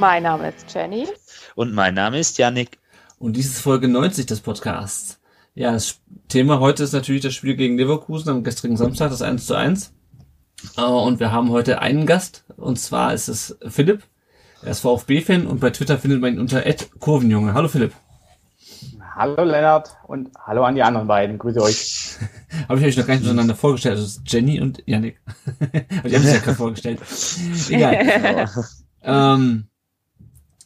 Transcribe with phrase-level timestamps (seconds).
[0.00, 1.06] Mein Name ist Jenny.
[1.56, 2.78] Und mein Name ist Yannick.
[3.18, 5.20] Und dies ist Folge 90 des Podcasts.
[5.54, 9.44] Ja, das Thema heute ist natürlich das Spiel gegen Leverkusen am gestrigen Samstag, das 1
[9.44, 9.92] zu 1.
[10.78, 14.02] Äh, Und wir haben heute einen Gast, und zwar ist es Philipp.
[14.62, 16.62] Er ist VfB-Fan und bei Twitter findet man ihn unter
[16.98, 17.52] Kurvenjunge.
[17.52, 17.92] Hallo Philipp.
[19.14, 21.36] Hallo Lennart und hallo an die anderen beiden.
[21.36, 22.16] Grüße euch.
[22.70, 23.96] Habe ich euch noch gar nicht miteinander vorgestellt.
[23.96, 25.20] Also es ist Jenny und Yannick.
[25.98, 27.00] Aber die haben sich ja gerade vorgestellt.
[27.68, 28.48] Egal.
[29.02, 29.66] ähm,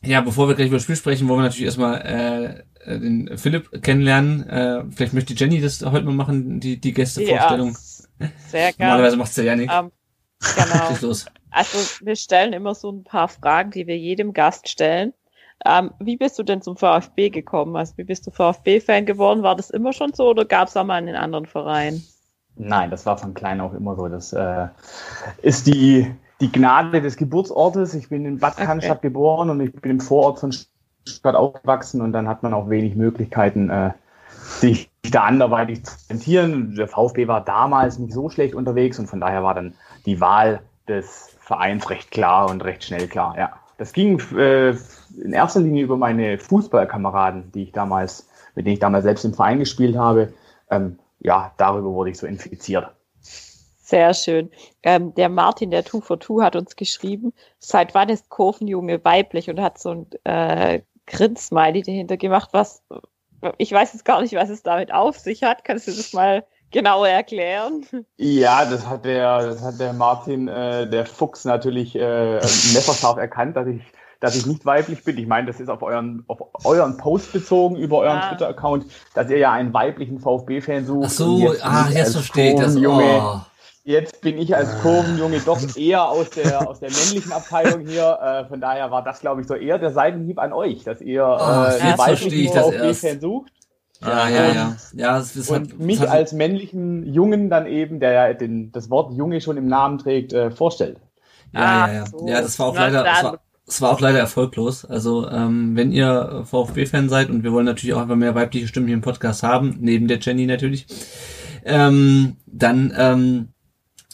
[0.07, 3.83] ja, bevor wir gleich über das Spiel sprechen, wollen wir natürlich erstmal äh, den Philipp
[3.83, 4.49] kennenlernen.
[4.49, 7.77] Äh, vielleicht möchte Jenny das heute mal machen, die, die Gästevorstellung.
[8.21, 8.93] Ja, sehr gerne.
[8.93, 9.71] Normalerweise macht's der Yannick.
[9.71, 9.91] Ähm,
[10.57, 11.15] genau.
[11.57, 15.15] Also wir stellen immer so ein paar Fragen, die wir jedem Gast stellen.
[15.65, 17.77] Ähm, wie bist du denn zum VfB gekommen?
[17.77, 19.45] Also wie bist du VfB-Fan geworden?
[19.45, 22.03] War das immer schon so oder gab es auch mal einen anderen Verein?
[22.57, 24.09] Nein, das war von klein auf immer so.
[24.09, 24.67] Das äh,
[25.43, 27.95] ist die, die Gnade des Geburtsortes.
[27.95, 28.67] Ich bin in Bad Okay.
[28.67, 32.69] Cannstatt geboren und ich bin im Vorort von Stuttgart aufgewachsen und dann hat man auch
[32.71, 33.93] wenig Möglichkeiten, äh,
[34.29, 36.75] sich da anderweitig zu orientieren.
[36.77, 39.75] Der VfB war damals nicht so schlecht unterwegs und von daher war dann
[40.07, 43.35] die Wahl des Vereins recht klar und recht schnell klar.
[43.39, 48.75] Ja, das ging äh, in erster Linie über meine Fußballkameraden, die ich damals, mit denen
[48.75, 50.33] ich damals selbst im Verein gespielt habe.
[50.71, 52.91] Ähm, ja, darüber wurde ich so infiziert.
[53.95, 54.51] Sehr schön.
[54.83, 59.49] Ähm, der Martin, der Two for Two, hat uns geschrieben, seit wann ist Kurvenjunge weiblich
[59.49, 62.83] und hat so ein äh, Grinsmiley dahinter gemacht, was
[63.59, 65.65] ich weiß jetzt gar nicht, was es damit auf sich hat.
[65.65, 67.87] Kannst du das mal genauer erklären?
[68.17, 73.55] Ja, das hat der, das hat der Martin, äh, der Fuchs natürlich äh, messerscharf erkannt,
[73.57, 73.83] dass ich,
[74.19, 75.19] dass ich nicht weiblich bin.
[75.19, 78.29] Ich meine, das ist auf euren, auf euren Post bezogen über euren Ah.
[78.31, 81.05] Twitter-Account, dass ihr ja einen weiblichen VfB-Fan sucht.
[81.07, 82.75] Ach so, ah, jetzt verstehe ich das.
[82.75, 83.41] Kurvenjunge- Oh.
[83.87, 88.19] Jetzt bin ich als Kurvenjunge doch eher aus der, aus der männlichen Abteilung hier.
[88.23, 91.23] Äh, von daher war das, glaube ich, so eher der Seitenhieb an euch, dass ihr
[91.27, 93.21] Oh, äh, ich weiblichen das VfB-Fan erst.
[93.21, 93.53] sucht.
[94.01, 94.77] Ja, ja, ja.
[94.95, 98.73] Ja, es, es Und hat, mich hat, als männlichen Jungen dann eben, der ja den,
[98.73, 100.99] das Wort Junge schon im Namen trägt, äh, vorstellt.
[101.53, 102.05] Ja, ja, ja.
[102.05, 102.27] Ach so.
[102.27, 104.85] Ja, das war auch leider, das war, das war auch leider erfolglos.
[104.87, 108.87] Also, ähm, wenn ihr VfB-Fan seid und wir wollen natürlich auch einfach mehr weibliche Stimmen
[108.87, 110.87] hier im Podcast haben, neben der Jenny natürlich,
[111.65, 113.49] ähm, dann ähm,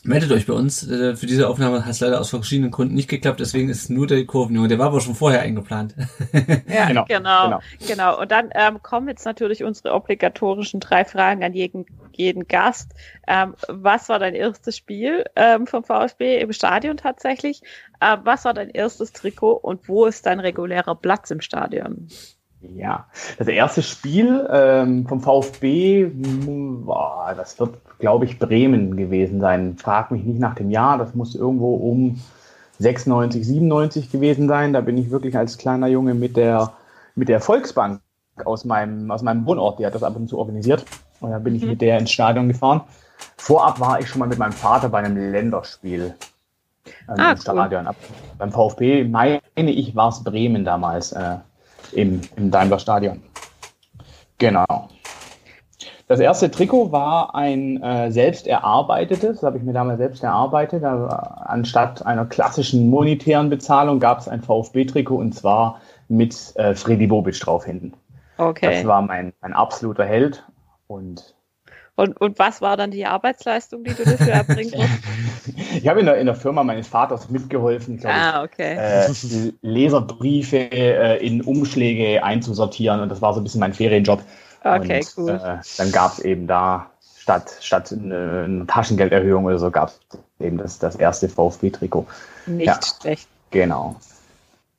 [0.05, 0.89] meldet euch bei uns.
[0.89, 3.89] Äh, für diese Aufnahme hat es leider aus verschiedenen Gründen nicht geklappt, deswegen ist es
[3.89, 4.69] nur der Kurvenjunge.
[4.69, 5.95] Der war aber schon vorher eingeplant.
[6.69, 7.45] Ja, Genau, genau.
[7.45, 7.61] genau.
[7.87, 8.21] Genau.
[8.21, 12.93] Und dann ähm, kommen jetzt natürlich unsere obligatorischen drei Fragen an jeden, jeden Gast.
[13.27, 17.63] Ähm, was war dein erstes Spiel ähm, vom VfB im Stadion tatsächlich?
[18.01, 22.09] Äh, was war dein erstes Trikot und wo ist dein regulärer Platz im Stadion?
[22.63, 23.07] Ja,
[23.39, 29.77] das erste Spiel ähm, vom VfB, hm, boah, das wird, glaube ich, Bremen gewesen sein.
[29.77, 32.21] Frag mich nicht nach dem Jahr, das muss irgendwo um
[32.79, 34.73] 96, 97 gewesen sein.
[34.73, 36.73] Da bin ich wirklich als kleiner Junge mit der,
[37.15, 38.01] mit der Volksbank
[38.45, 40.85] aus meinem, aus meinem Wohnort, die hat das ab und zu organisiert.
[41.21, 41.69] Und da bin ich Mhm.
[41.69, 42.81] mit der ins Stadion gefahren.
[43.37, 46.15] Vorab war ich schon mal mit meinem Vater bei einem Länderspiel
[46.87, 47.41] ähm, Ah, im cool.
[47.43, 47.87] Stadion.
[47.87, 47.97] Ab,
[48.39, 51.13] beim VfB, meine ich, war es Bremen damals.
[51.13, 51.37] Äh,
[51.93, 53.21] im, im Daimler Stadion.
[54.39, 54.89] Genau.
[56.11, 60.83] Das erste Trikot war ein äh, selbst erarbeitetes, das habe ich mir damals selbst erarbeitet.
[60.83, 61.07] Da,
[61.47, 67.39] anstatt einer klassischen monetären Bezahlung gab es ein VfB-Trikot und zwar mit äh, Freddy Bobic
[67.39, 67.93] drauf hinten.
[68.39, 68.75] Okay.
[68.75, 70.45] Das war mein, mein absoluter Held.
[70.89, 71.33] Und
[71.95, 75.77] Und, und was war dann die Arbeitsleistung, die du dafür erbringen musst?
[75.77, 78.75] ich habe in der, in der Firma meines Vaters mitgeholfen, glaube ah, okay.
[78.75, 84.25] äh, Leserbriefe äh, in Umschläge einzusortieren und das war so ein bisschen mein Ferienjob.
[84.63, 85.31] Okay, und, cool.
[85.31, 90.19] Äh, dann gab es eben da statt, statt eine, eine Taschengelderhöhung oder so gab es
[90.39, 92.07] eben das, das erste VfB-Trikot.
[92.47, 92.81] Nicht ja.
[93.01, 93.29] schlecht.
[93.51, 93.97] Genau.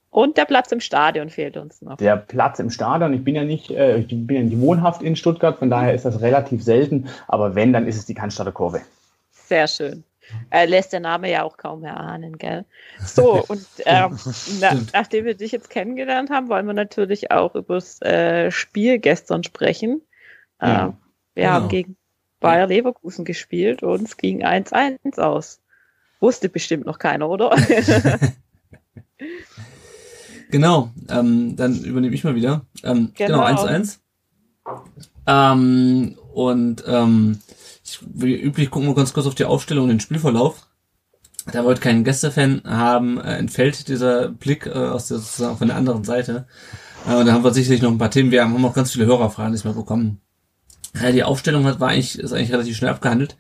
[0.10, 1.96] Und der Platz im Stadion fehlt uns noch.
[1.98, 5.16] Der Platz im Stadion, ich bin ja nicht, äh, ich bin ja nicht wohnhaft in
[5.16, 8.82] Stuttgart, von daher ist das relativ selten, aber wenn, dann ist es die Cannstatter Kurve.
[9.32, 10.04] Sehr schön.
[10.50, 12.66] Äh, lässt der Name ja auch kaum erahnen, gell?
[13.06, 14.18] So, und ähm,
[14.60, 19.00] na, nachdem wir dich jetzt kennengelernt haben, wollen wir natürlich auch über das äh, Spiel
[19.00, 20.02] gestern sprechen.
[20.60, 20.98] Äh, Ja.
[21.36, 21.54] wir Genau.
[21.56, 21.98] haben gegen
[22.40, 25.62] Bayer Leverkusen gespielt und es ging 1-1 aus.
[26.20, 27.56] Wusste bestimmt noch keiner, oder?
[30.52, 32.66] Genau, ähm, dann übernehme ich mal wieder.
[32.84, 33.64] Ähm, genau, Genau.
[33.66, 34.00] 1-1.
[35.28, 37.40] Ähm, und ähm,
[37.84, 40.68] ich, wie üblich gucken wir ganz kurz auf die Aufstellung und den Spielverlauf.
[41.48, 45.68] Da wir heute keinen Gästefan haben, äh, entfällt dieser Blick äh, aus der, sozusagen von
[45.68, 46.46] der anderen Seite.
[47.08, 48.32] Äh, da haben wir sicherlich noch ein paar Themen.
[48.32, 50.22] Wir haben auch ganz viele Hörerfragen diesmal bekommen.
[51.02, 53.38] Ja, die Aufstellung hat, war eigentlich, ist eigentlich relativ schnell abgehandelt.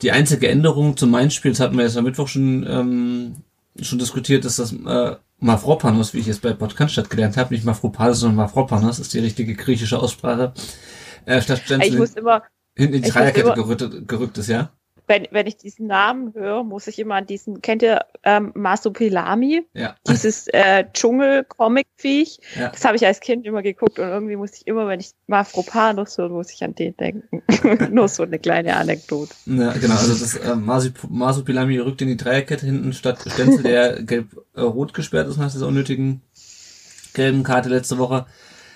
[0.00, 3.36] Die einzige Änderung zum Main-Spiel, das hatten wir jetzt am Mittwoch schon, ähm,
[3.80, 8.20] schon diskutiert, ist das äh, Mafropanos, wie ich es bei Podcast gelernt habe, nicht Mafropanos,
[8.20, 10.52] sondern Mafropanos, ist die richtige griechische Aussprache.
[11.26, 12.42] Äh, statt Ich Stenzel muss immer,
[12.76, 14.70] hinten in die ich Dreierkette gerückt, gerückt ist, ja?
[15.12, 19.62] Wenn, wenn ich diesen Namen höre, muss ich immer an diesen, kennt ihr ähm, Masopilami?
[19.74, 19.94] Ja.
[20.08, 22.40] Dieses äh, Dschungel-Comic-Viech.
[22.58, 22.70] Ja.
[22.70, 26.16] Das habe ich als Kind immer geguckt und irgendwie muss ich immer, wenn ich Mafropanos
[26.16, 27.42] höre, muss ich an den denken.
[27.94, 29.34] Nur so eine kleine Anekdote.
[29.44, 34.94] Ja, genau, also das äh, Masupilami rückt in die Dreierkette hinten statt Stenzel, der gelb-rot
[34.94, 36.22] gesperrt ist nach dieser unnötigen
[37.12, 38.24] gelben Karte letzte Woche.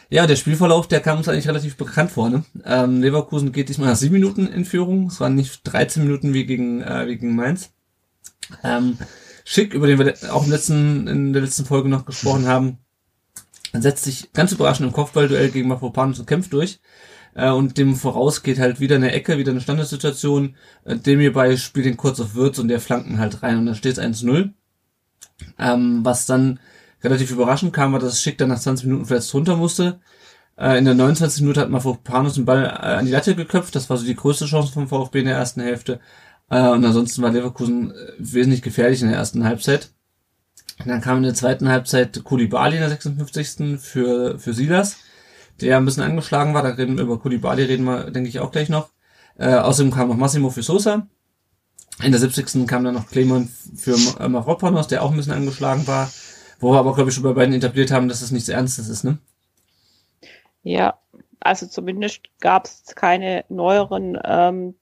[0.08, 2.30] Ja, der Spielverlauf, der kam uns eigentlich relativ bekannt vor.
[2.30, 2.44] Ne?
[2.64, 5.08] Ähm, Leverkusen geht diesmal nach sieben Minuten in Führung.
[5.08, 7.70] Es waren nicht 13 Minuten wie gegen, äh, wie gegen Mainz.
[8.62, 8.98] Ähm,
[9.44, 12.78] Schick, über den wir auch im letzten, in der letzten Folge noch gesprochen haben,
[13.72, 16.80] setzt sich ganz überraschend im Kopfballduell gegen Mafropanos und kämpft durch.
[17.34, 20.56] Äh, und dem voraus geht halt wieder eine Ecke, wieder eine Standardsituation.
[20.84, 23.74] Äh, dem hierbei spielt den kurz auf Würz und der flanken halt rein und dann
[23.74, 24.50] steht es 1-0.
[25.58, 26.60] Ähm, was dann
[27.02, 30.00] relativ überraschend kam, war, dass Schick dann nach 20 Minuten verletzt runter musste.
[30.56, 31.42] Äh, in der 29.
[31.42, 33.74] Minute hat Mafropanos den Ball äh, an die Latte geköpft.
[33.74, 36.00] Das war so die größte Chance vom VfB in der ersten Hälfte.
[36.50, 39.90] Äh, und ansonsten war Leverkusen äh, wesentlich gefährlich in der ersten Halbzeit.
[40.78, 43.80] Und dann kam in der zweiten Halbzeit Koulibaly in der 56.
[43.80, 44.96] für, für Silas,
[45.60, 46.62] der ein bisschen angeschlagen war.
[46.62, 48.90] Da reden über Koulibaly, reden wir, denke ich, auch gleich noch.
[49.38, 51.06] Äh, außerdem kam noch Massimo für Sosa.
[52.02, 52.66] In der 70.
[52.66, 56.10] kam dann noch Clement für äh, Mavropanos, der auch ein bisschen angeschlagen war.
[56.58, 59.04] Wo wir aber, glaube ich, schon bei beiden etabliert haben, dass das nichts Ernstes ist,
[59.04, 59.18] ne?
[60.62, 60.98] Ja,
[61.40, 64.74] also zumindest gab es keine neueren ähm,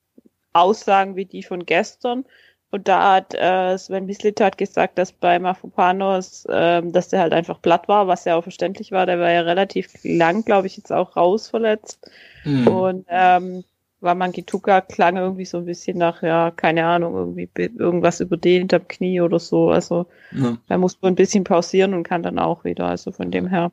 [0.52, 2.24] Aussagen wie die von gestern.
[2.70, 7.62] Und da hat äh, Sven Mislitat gesagt, dass bei Mafopanos, ähm, dass der halt einfach
[7.62, 9.06] platt war, was ja auch verständlich war.
[9.06, 12.10] Der war ja relativ lang, glaube ich, jetzt auch rausverletzt.
[12.44, 12.66] Mhm.
[12.66, 13.64] Und ähm,
[14.04, 19.20] Wamangituka klang irgendwie so ein bisschen nach, ja, keine Ahnung, irgendwie irgendwas überdehnt am Knie
[19.20, 19.70] oder so.
[19.70, 20.56] Also Ja.
[20.68, 22.86] da muss man ein bisschen pausieren und kann dann auch wieder.
[22.86, 23.72] Also von dem her.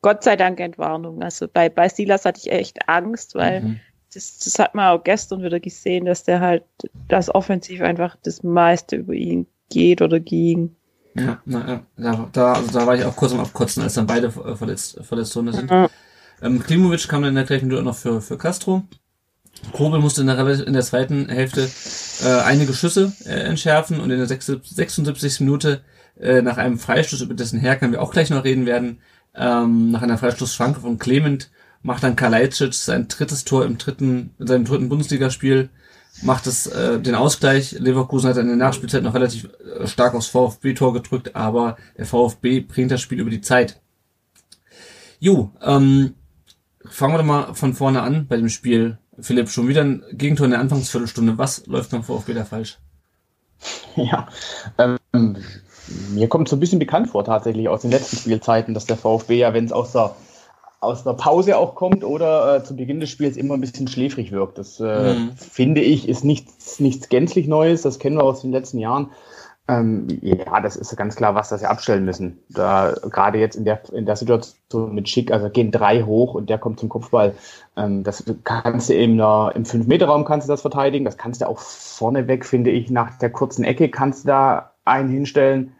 [0.00, 1.22] Gott sei Dank Entwarnung.
[1.22, 3.80] Also bei, bei Silas hatte ich echt Angst, weil Mhm.
[4.12, 6.64] das, das hat man auch gestern wieder gesehen, dass der halt
[7.08, 10.76] das offensiv einfach das meiste über ihn geht oder ging.
[11.16, 12.28] Ja, na, ja.
[12.32, 15.34] Da, also da war ich auch kurz am Abkotzen, als dann beide äh, verletzt, verletzt
[15.36, 15.70] worden sind.
[15.70, 15.88] Ja.
[16.42, 18.82] Ähm, Klimovic kam dann in der gleichen Minute noch für, für Castro.
[19.72, 21.68] Kobel musste in der, zweiten Hälfte
[22.24, 25.40] äh, einige Schüsse äh, entschärfen und in der 76 76.
[25.40, 25.82] Minute
[26.20, 28.98] äh, nach einem Freistoß, über dessen Hergang wir auch gleich noch reden werden,
[29.34, 31.50] ähm, nach einer Freistoßschranke von Clement
[31.82, 35.68] macht dann Kalajdzic sein drittes Tor im dritten, in seinem dritten Bundesligaspiel,
[36.22, 37.72] macht es äh, den Ausgleich.
[37.72, 39.48] Leverkusen hat in der Nachspielzeit noch relativ
[39.78, 43.80] äh, stark aufs VfB-Tor gedrückt, aber der VfB bringt das Spiel über die Zeit.
[45.18, 46.14] Jo, ähm,
[46.86, 48.98] fangen wir doch mal von vorne an bei dem Spiel.
[49.20, 51.36] Philipp, schon wieder ein Gegentor in der Anfangsviertelstunde.
[51.38, 52.78] Was läuft beim VfB da falsch?
[53.96, 54.28] Ja,
[54.78, 55.36] ähm,
[55.86, 59.38] mir kommt so ein bisschen bekannt vor tatsächlich aus den letzten Spielzeiten, dass der VfB
[59.38, 60.16] ja, wenn es aus der,
[60.80, 64.32] aus der Pause auch kommt oder äh, zu Beginn des Spiels immer ein bisschen schläfrig
[64.32, 64.58] wirkt.
[64.58, 65.32] Das äh, Mhm.
[65.36, 69.10] finde ich ist nichts, nichts gänzlich Neues, das kennen wir aus den letzten Jahren.
[69.66, 72.38] Ähm, ja, das ist ganz klar, was das sie abstellen müssen.
[72.50, 76.50] Da gerade jetzt in der in der Situation mit Schick, also gehen drei hoch und
[76.50, 77.34] der kommt zum Kopfball.
[77.76, 79.18] Ähm, das kannst du im, im
[79.64, 81.06] 5-Meter-Raum kannst du das verteidigen.
[81.06, 85.08] Das kannst du auch vorneweg, finde ich, nach der kurzen Ecke kannst du da einen
[85.08, 85.72] hinstellen.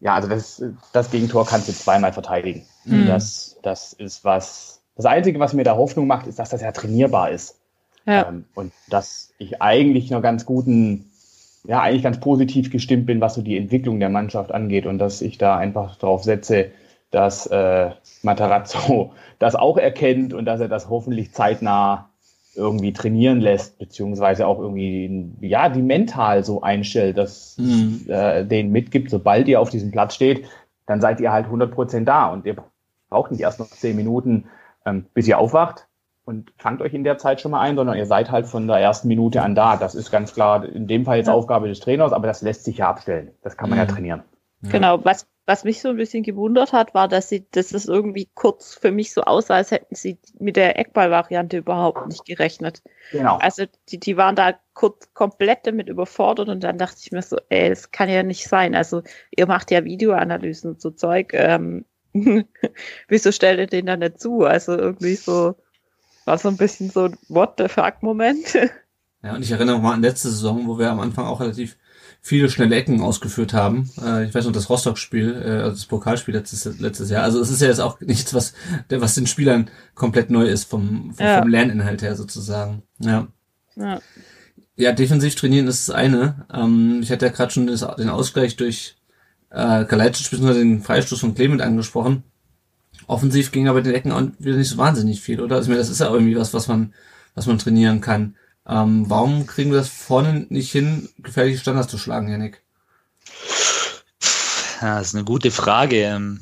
[0.00, 2.64] Ja, also das, das Gegentor kannst du zweimal verteidigen.
[2.84, 3.06] Mhm.
[3.06, 4.82] Das, das ist was.
[4.96, 7.58] Das Einzige, was mir da Hoffnung macht, ist, dass das ja trainierbar ist.
[8.06, 8.28] Ja.
[8.28, 11.09] Ähm, und dass ich eigentlich noch ganz guten,
[11.64, 15.20] ja, eigentlich ganz positiv gestimmt bin, was so die Entwicklung der Mannschaft angeht und dass
[15.22, 16.70] ich da einfach drauf setze,
[17.10, 17.90] dass äh,
[18.22, 22.08] Matarazzo das auch erkennt und dass er das hoffentlich zeitnah
[22.56, 28.06] irgendwie trainieren lässt, beziehungsweise auch irgendwie, ja, die mental so einstellt, dass Mhm.
[28.08, 30.46] äh, denen mitgibt, sobald ihr auf diesem Platz steht,
[30.86, 32.56] dann seid ihr halt 100% da und ihr
[33.08, 34.46] braucht nicht erst noch 10 Minuten,
[34.84, 35.86] ähm, bis ihr aufwacht
[36.24, 38.76] und fangt euch in der Zeit schon mal ein, sondern ihr seid halt von der
[38.76, 39.76] ersten Minute an da.
[39.76, 41.34] Das ist ganz klar in dem Fall jetzt Ja.
[41.34, 43.32] Aufgabe des Trainers, aber das lässt sich ja abstellen.
[43.42, 43.88] Das kann man ja Mhm.
[43.88, 44.22] trainieren.
[44.62, 44.70] Ja.
[44.70, 48.28] Genau, was, was mich so ein bisschen gewundert hat, war, dass sie, dass es irgendwie
[48.34, 52.82] kurz für mich so aussah, als hätten sie mit der Eckball-Variante überhaupt nicht gerechnet.
[53.10, 53.38] Genau.
[53.38, 57.38] Also die, die waren da kurz komplett damit überfordert und dann dachte ich mir so,
[57.48, 58.74] ey, das kann ja nicht sein.
[58.74, 59.02] Also
[59.34, 61.32] ihr macht ja Videoanalysen und so Zeug.
[61.32, 61.86] Ähm,
[63.08, 64.44] wieso stellt ihr den dann nicht zu?
[64.44, 65.54] Also irgendwie so,
[66.30, 68.56] war so ein bisschen so ein What the fuck Moment.
[69.22, 71.76] Ja, und ich erinnere mich mal an letzte Saison, wo wir am Anfang auch relativ
[72.22, 73.90] viele schnelle Ecken ausgeführt haben.
[74.02, 77.24] Äh, ich weiß noch, das Rostock-Spiel, äh, also das Pokalspiel letztes, letztes Jahr.
[77.24, 78.54] Also es ist ja jetzt auch nichts, was,
[78.88, 81.40] was den Spielern komplett neu ist vom, vom, Ja.
[81.40, 82.82] vom Lerninhalt her sozusagen.
[82.98, 83.26] Ja.
[83.76, 84.00] ja.
[84.76, 86.46] Ja, defensiv trainieren ist das eine.
[86.50, 88.96] Ähm, ich hatte ja gerade schon das, den Ausgleich durch
[89.50, 90.54] äh, Kalajdzic bzw.
[90.54, 92.22] den Freistoß von Clement angesprochen.
[93.06, 95.56] Offensiv ging aber den Ecken auch wieder nicht so wahnsinnig viel, oder?
[95.56, 96.94] Also, ich meine, das ist ja irgendwie was, was man,
[97.34, 98.36] was man trainieren kann.
[98.66, 102.62] Ähm, warum kriegen wir das vorne nicht hin, gefährliche Standards zu schlagen, Janik?
[104.80, 105.96] Ja, das ist eine gute Frage.
[106.02, 106.40] Ähm,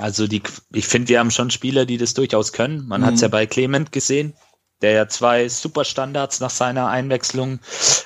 [0.00, 2.86] Also die, ich finde, wir haben schon Spieler, die das durchaus können.
[2.86, 3.06] Man Mhm.
[3.06, 4.32] hat es ja bei Clement gesehen,
[4.82, 7.60] der ja zwei Superstandards nach seiner Einwechslung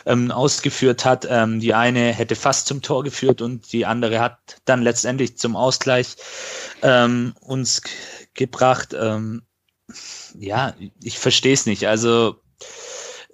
[0.07, 1.27] ähm, ausgeführt hat.
[1.29, 5.57] Ähm, die eine hätte fast zum Tor geführt und die andere hat dann letztendlich zum
[5.57, 6.17] Ausgleich
[6.83, 7.83] ähm, uns
[8.35, 8.95] gebracht.
[8.99, 9.43] Ähm,
[10.39, 11.87] ja, ich verstehe es nicht.
[11.87, 12.37] Also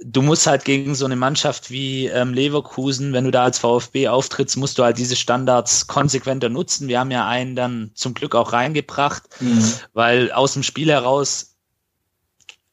[0.01, 4.09] du musst halt gegen so eine Mannschaft wie ähm, Leverkusen, wenn du da als VfB
[4.09, 6.89] auftrittst, musst du halt diese Standards konsequenter nutzen.
[6.89, 9.73] Wir haben ja einen dann zum Glück auch reingebracht, Mhm.
[9.93, 11.48] weil aus dem Spiel heraus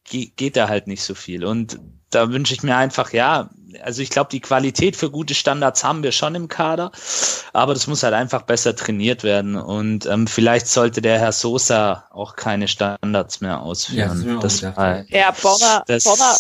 [0.06, 1.44] geht da halt nicht so viel.
[1.46, 3.50] Und da wünsche ich mir einfach, ja,
[3.84, 6.92] also ich glaube, die Qualität für gute Standards haben wir schon im Kader,
[7.52, 9.58] aber das muss halt einfach besser trainiert werden.
[9.58, 14.38] Und ähm, vielleicht sollte der Herr Sosa auch keine Standards mehr Ja, das ausführen.
[14.38, 16.36] auch das gedacht, war, Ja, Borna, das, Borna,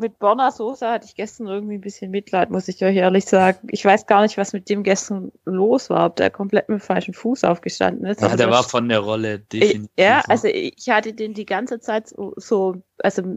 [0.00, 3.68] mit Borna Sosa hatte ich gestern irgendwie ein bisschen Mitleid, muss ich euch ehrlich sagen.
[3.70, 6.82] Ich weiß gar nicht, was mit dem gestern los war, ob der komplett mit dem
[6.82, 8.20] falschen Fuß aufgestanden ist.
[8.20, 9.90] ja, aber der war von der Rolle definitiv.
[9.98, 13.36] ja, also ich hatte den die ganze Zeit so, so also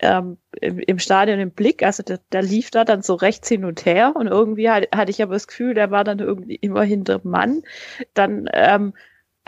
[0.00, 3.64] ähm, im, im Stadion im Blick, also der, der lief da dann so rechts hin
[3.64, 6.82] und her und irgendwie hatte, hatte ich aber das Gefühl, der war dann irgendwie immer
[6.82, 7.62] hinter dem Mann.
[8.14, 8.94] Dann ähm,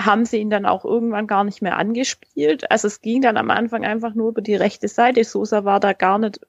[0.05, 2.71] haben sie ihn dann auch irgendwann gar nicht mehr angespielt.
[2.71, 5.25] Also es ging dann am Anfang einfach nur über die rechte Seite.
[5.25, 6.41] Sosa war da gar nicht,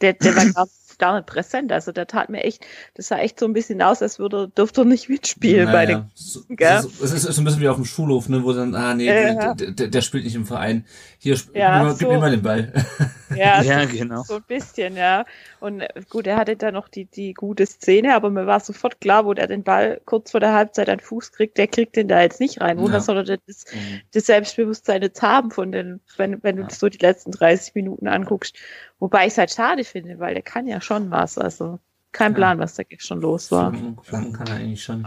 [0.00, 0.68] der, der war gar, gar
[1.16, 1.72] nicht präsent.
[1.72, 4.82] Also der tat mir echt, das sah echt so ein bisschen aus, als würde, dürfte
[4.82, 6.76] er nicht mitspielen bei den Naja, so, Gell?
[6.78, 8.94] es, ist, es ist so ein bisschen wie auf dem Schulhof, ne, wo dann, ah
[8.94, 9.54] nee, Ja.
[9.54, 10.86] der, der, der spielt nicht im Verein.
[11.18, 12.12] Hier, Ja, gib, mir, gib so.
[12.14, 12.72] mir mal den Ball.
[13.36, 14.22] ja, ja, genau.
[14.22, 15.24] So ein bisschen, ja.
[15.60, 19.00] Und äh, gut, er hatte da noch die, die gute Szene, aber mir war sofort
[19.00, 21.96] klar, wo der den Ball kurz vor der Halbzeit an den Fuß kriegt, der kriegt
[21.96, 22.78] den da jetzt nicht rein.
[22.78, 23.00] Wunder Ja.
[23.00, 24.00] soll er denn das, Mhm.
[24.12, 28.56] das Selbstbewusstsein jetzt haben von den, wenn, wenn du so die letzten 30 Minuten anguckst.
[29.02, 31.36] Wobei ich es halt schade finde, weil der kann ja schon was.
[31.36, 31.80] Also
[32.12, 32.36] kein Ja.
[32.36, 33.74] Plan, was da schon los war.
[34.04, 35.04] Flanken, kann er eigentlich schon.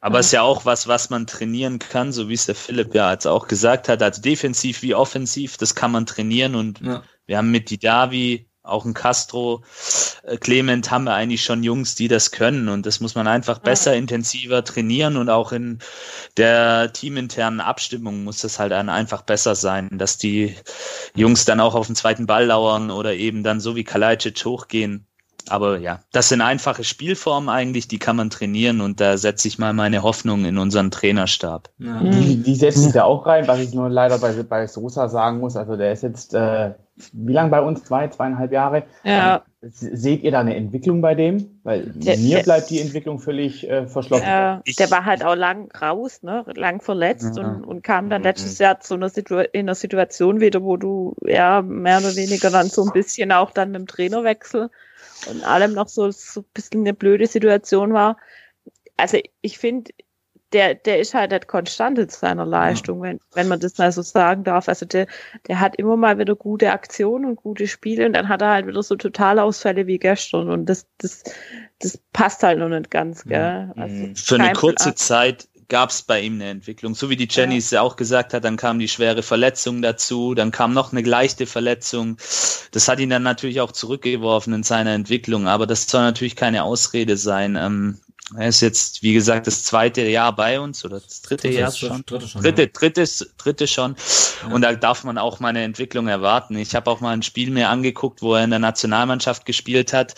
[0.00, 2.94] Aber es ist ja auch was, was man trainieren kann, so wie es der Philipp
[2.94, 7.04] ja jetzt auch gesagt hat, also defensiv wie offensiv, das kann man trainieren und Ja.
[7.24, 9.62] wir haben mit Didavi, auch ein Castro,
[10.22, 13.58] äh, Clement haben wir eigentlich schon Jungs, die das können und das muss man einfach
[13.58, 15.80] besser, intensiver trainieren und auch in
[16.36, 20.56] der teaminternen Abstimmung muss das halt dann einfach besser sein, dass die
[21.14, 25.06] Jungs dann auch auf den zweiten Ball lauern oder eben dann so wie Kalajdzic hochgehen.
[25.48, 29.58] Aber ja, das sind einfache Spielformen eigentlich, die kann man trainieren und da setze ich
[29.58, 31.70] mal meine Hoffnung in unseren Trainerstab.
[31.78, 32.00] Ja.
[32.00, 35.40] Die, die setzt sich da auch rein, was ich nur leider bei, bei Sosa sagen
[35.40, 35.56] muss.
[35.56, 36.72] Also der ist jetzt, äh,
[37.12, 37.84] wie lange bei uns?
[37.84, 38.84] Zwei, zweieinhalb Jahre.
[39.04, 41.60] Ja, S- Seht ihr da eine Entwicklung bei dem?
[41.62, 44.24] Weil Der- mir der- bleibt die Entwicklung völlig äh, verschlossen.
[44.26, 47.44] äh, Ich- der war halt auch lang raus, ne, lang verletzt Ja.
[47.44, 51.14] und, und kam dann letztes Jahr zu einer Situ in einer Situation wieder, wo du
[51.24, 54.68] ja mehr oder weniger dann so ein bisschen auch dann im Trainerwechsel
[55.28, 58.16] und allem noch so, so ein bisschen eine blöde Situation war.
[58.96, 59.92] Also ich finde,
[60.52, 64.02] der, der ist halt nicht konstant in seiner Leistung, wenn, wenn man das mal so
[64.02, 64.68] sagen darf.
[64.68, 65.06] Also der,
[65.48, 68.66] der hat immer mal wieder gute Aktionen und gute Spiele und dann hat er halt
[68.66, 71.22] wieder so Totalausfälle wie gestern und das, das,
[71.78, 73.72] das passt halt noch nicht ganz, gell?
[73.76, 74.94] Also Für eine kurze.
[74.94, 76.94] Zeit gab es bei ihm eine Entwicklung.
[76.94, 80.34] So wie die Jenny es ja auch gesagt hat, dann kam die schwere Verletzung dazu,
[80.34, 82.18] dann kam noch eine leichte Verletzung.
[82.72, 86.64] Das hat ihn dann natürlich auch zurückgeworfen in seiner Entwicklung, aber das soll natürlich keine
[86.64, 87.56] Ausrede sein.
[87.56, 88.00] Ähm,
[88.36, 91.78] er ist jetzt, wie gesagt, das zweite Jahr bei uns oder das dritte Jahr Drittes-
[91.78, 92.02] schon.
[92.06, 92.42] Dritte schon.
[92.42, 92.68] Dritte, ja.
[92.72, 93.96] drittes, dritte schon.
[94.50, 96.56] Und da darf man auch mal eine Entwicklung erwarten.
[96.56, 100.14] Ich habe auch mal ein Spiel mir angeguckt, wo er in der Nationalmannschaft gespielt hat.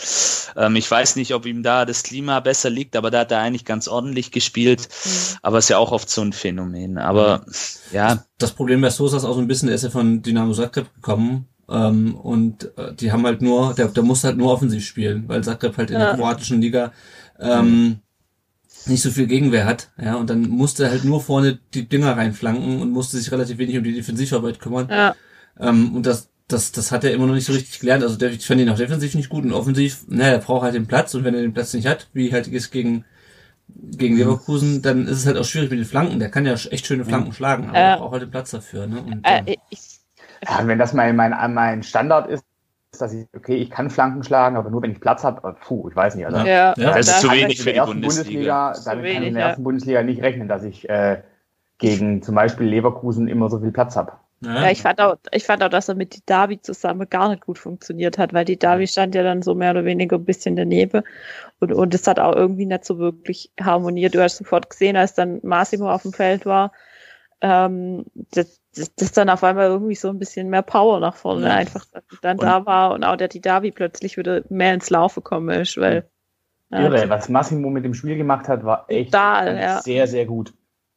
[0.56, 3.40] Ähm, ich weiß nicht, ob ihm da das Klima besser liegt, aber da hat er
[3.40, 4.88] eigentlich ganz ordentlich gespielt.
[5.42, 6.98] Aber ist ja auch oft so ein Phänomen.
[6.98, 7.44] Aber
[7.92, 10.52] ja, Das Problem bei Sosa ist auch so ein bisschen, der ist ja von Dynamo
[10.54, 11.48] Zagreb gekommen.
[11.66, 15.42] Ähm, und äh, die haben halt nur, der, der muss halt nur offensiv spielen, weil
[15.42, 16.08] Zagreb halt in Ja.
[16.08, 16.92] der kroatischen Liga
[17.40, 18.00] ähm,
[18.86, 22.16] nicht so viel Gegenwehr hat, ja, und dann musste er halt nur vorne die Dinger
[22.16, 24.88] reinflanken und musste sich relativ wenig um die Defensivarbeit kümmern.
[24.90, 25.14] Ja.
[25.58, 28.02] Ähm, und das, das, das hat er immer noch nicht so richtig gelernt.
[28.02, 30.74] Also der, ich fand ihn auch defensiv nicht gut und offensiv, naja, er braucht halt
[30.74, 33.04] den Platz und wenn er den Platz nicht hat, wie halt ist gegen
[33.68, 36.18] gegen Leverkusen, dann ist es halt auch schwierig mit den Flanken.
[36.18, 37.80] Der kann ja echt schöne Flanken schlagen, aber Äh.
[37.92, 38.86] er braucht halt den Platz dafür.
[38.86, 39.00] Ne?
[39.00, 39.80] Und, ähm, Äh, ich,
[40.46, 42.44] Ja, wenn das mein, mein, mein Standard ist,
[42.98, 45.96] dass ich, okay, ich kann Flanken schlagen, aber nur wenn ich Platz habe, puh, ich
[45.96, 46.26] weiß nicht.
[46.26, 46.74] Also Ja.
[46.76, 48.66] ja, das ist zu wenig in für der die ersten Bundesliga.
[48.68, 49.48] Bundesliga, damit kann ich wenig, in der ja.
[49.48, 51.22] ersten Bundesliga nicht rechnen, dass ich äh,
[51.78, 54.12] gegen zum Beispiel Leverkusen immer so viel Platz habe.
[54.40, 57.46] Ja, ich fand auch, ich fand auch, dass er mit die Davi zusammen gar nicht
[57.46, 60.56] gut funktioniert hat, weil die Davi stand ja dann so mehr oder weniger ein bisschen
[60.56, 61.02] daneben
[61.60, 64.14] und, und es hat auch irgendwie nicht so wirklich harmoniert.
[64.14, 66.72] Du hast sofort gesehen, als dann Massimo auf dem Feld war,
[67.40, 71.54] ähm, dass, dass, dann auf einmal irgendwie so ein bisschen mehr Power nach vorne Ja.
[71.54, 71.86] einfach
[72.22, 75.76] dann Und- da war und auch der Didavi plötzlich wieder mehr ins Laufen gekommen ist,
[75.76, 76.08] weil
[76.70, 79.80] ja, Irre, was Massimo mit dem Spiel gemacht hat, war echt Brutal, ja.
[79.82, 80.52] sehr, sehr gut.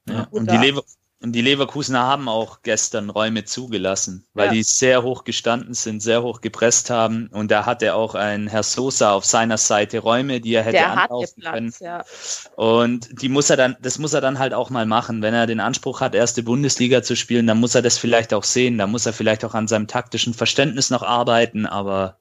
[0.09, 0.83] Ja, und, die Lever
[1.19, 4.51] und die Leverkusener haben auch gestern Räume zugelassen, weil Ja.
[4.53, 7.27] die sehr hoch gestanden sind, sehr hoch gepresst haben.
[7.33, 10.91] Und da hatte auch ein Herr Sosa auf seiner Seite Räume, die er hätte der
[10.91, 11.71] anlaufen können.
[11.71, 12.05] Platz, ja.
[12.55, 15.23] Und die muss er dann, das muss er dann halt auch mal machen.
[15.23, 18.43] Wenn er den Anspruch hat, erste Bundesliga zu spielen, dann muss er das vielleicht auch
[18.43, 18.77] sehen.
[18.77, 21.65] Da muss er vielleicht auch an seinem taktischen Verständnis noch arbeiten.
[21.65, 22.19] Aber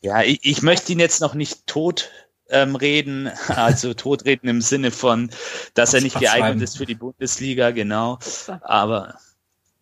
[0.00, 2.10] ja, ich, ich möchte ihn jetzt noch nicht tot
[2.50, 5.30] ähm, reden, also totreden im Sinne von,
[5.74, 8.18] dass er nicht geeignet ist für die Bundesliga, genau.
[8.62, 9.14] Aber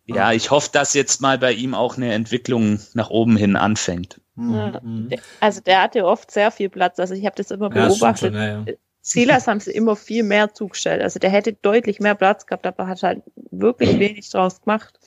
[0.05, 4.19] ja, ich hoffe, dass jetzt mal bei ihm auch eine Entwicklung nach oben hin anfängt.
[4.35, 5.09] Mhm.
[5.09, 6.99] Der- Also der hatte oft sehr viel Platz.
[6.99, 8.33] Also ich habe das immer Ja, beobachtet.
[8.33, 8.65] schon, ja, ja.
[9.01, 11.01] Silas haben sie immer viel mehr zugestellt.
[11.01, 13.21] Also der hätte deutlich mehr Platz gehabt, aber hat halt
[13.51, 14.99] wirklich wenig draus gemacht.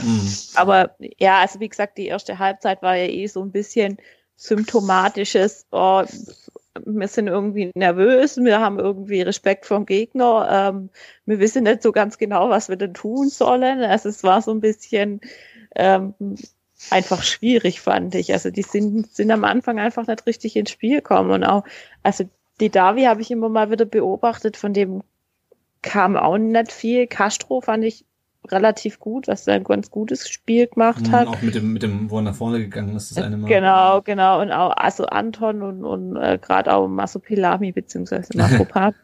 [0.00, 0.32] Mhm.
[0.54, 3.98] Aber ja, also wie gesagt, die erste Halbzeit war ja eh so ein bisschen
[4.36, 6.04] symptomatisches, oh,
[6.84, 10.90] wir sind irgendwie nervös, wir haben irgendwie Respekt vom Gegner, ähm,
[11.26, 13.82] wir wissen nicht so ganz genau, was wir denn tun sollen.
[13.82, 15.20] Also es war so ein bisschen
[15.76, 16.14] ähm,
[16.90, 18.32] einfach schwierig, fand ich.
[18.32, 21.64] Also die sind, sind am Anfang einfach nicht richtig ins Spiel gekommen und auch,
[22.02, 22.24] also
[22.60, 25.02] die Davi habe ich immer mal wieder beobachtet, von dem
[25.82, 27.06] kam auch nicht viel.
[27.06, 28.04] Castro fand ich
[28.52, 31.26] relativ gut, was ein ganz gutes Spiel gemacht Mhm, hat.
[31.28, 33.48] Auch mit dem, mit dem, wo er nach vorne gegangen ist, das eine Mal.
[33.48, 34.40] Genau, genau.
[34.40, 38.94] Und auch also Anton und, und äh, gerade auch Masopilami beziehungsweise Mafropan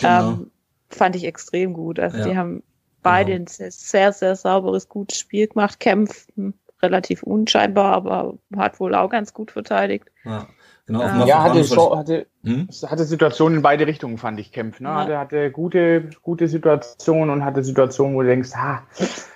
[0.00, 0.32] Genau.
[0.32, 0.50] ähm,
[0.90, 1.98] fand ich extrem gut.
[1.98, 2.24] Also Ja.
[2.24, 2.62] die haben
[3.02, 3.42] beide Genau.
[3.44, 5.80] ein sehr, sehr, sehr sauberes, gutes Spiel gemacht.
[5.80, 10.06] Kämpfen relativ unscheinbar, aber hat wohl auch ganz gut verteidigt.
[10.24, 10.46] Ja,
[10.86, 11.00] genau.
[11.02, 11.20] Ja.
[11.22, 12.68] auf Ja, hatte, schon, hatte, Hm?
[12.86, 14.80] hatte Situationen in beide Richtungen, fand ich, Kempf.
[14.80, 14.88] Ne?
[14.88, 14.94] Ja.
[14.96, 18.82] Hatte, hatte gute, gute Situationen und hatte Situationen, wo du denkst, ha,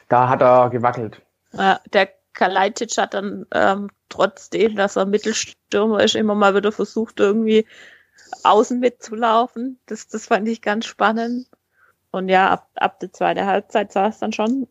[0.08, 1.22] da hat er gewackelt.
[1.52, 7.18] Ja, der Kalajdzic hat dann ähm, trotzdem, dass er Mittelstürmer ist, immer mal wieder versucht,
[7.20, 7.66] irgendwie
[8.44, 9.78] außen mitzulaufen.
[9.86, 11.48] Das, das fand ich ganz spannend.
[12.12, 14.68] Und ja, ab, ab der zweiten Halbzeit sah es dann schon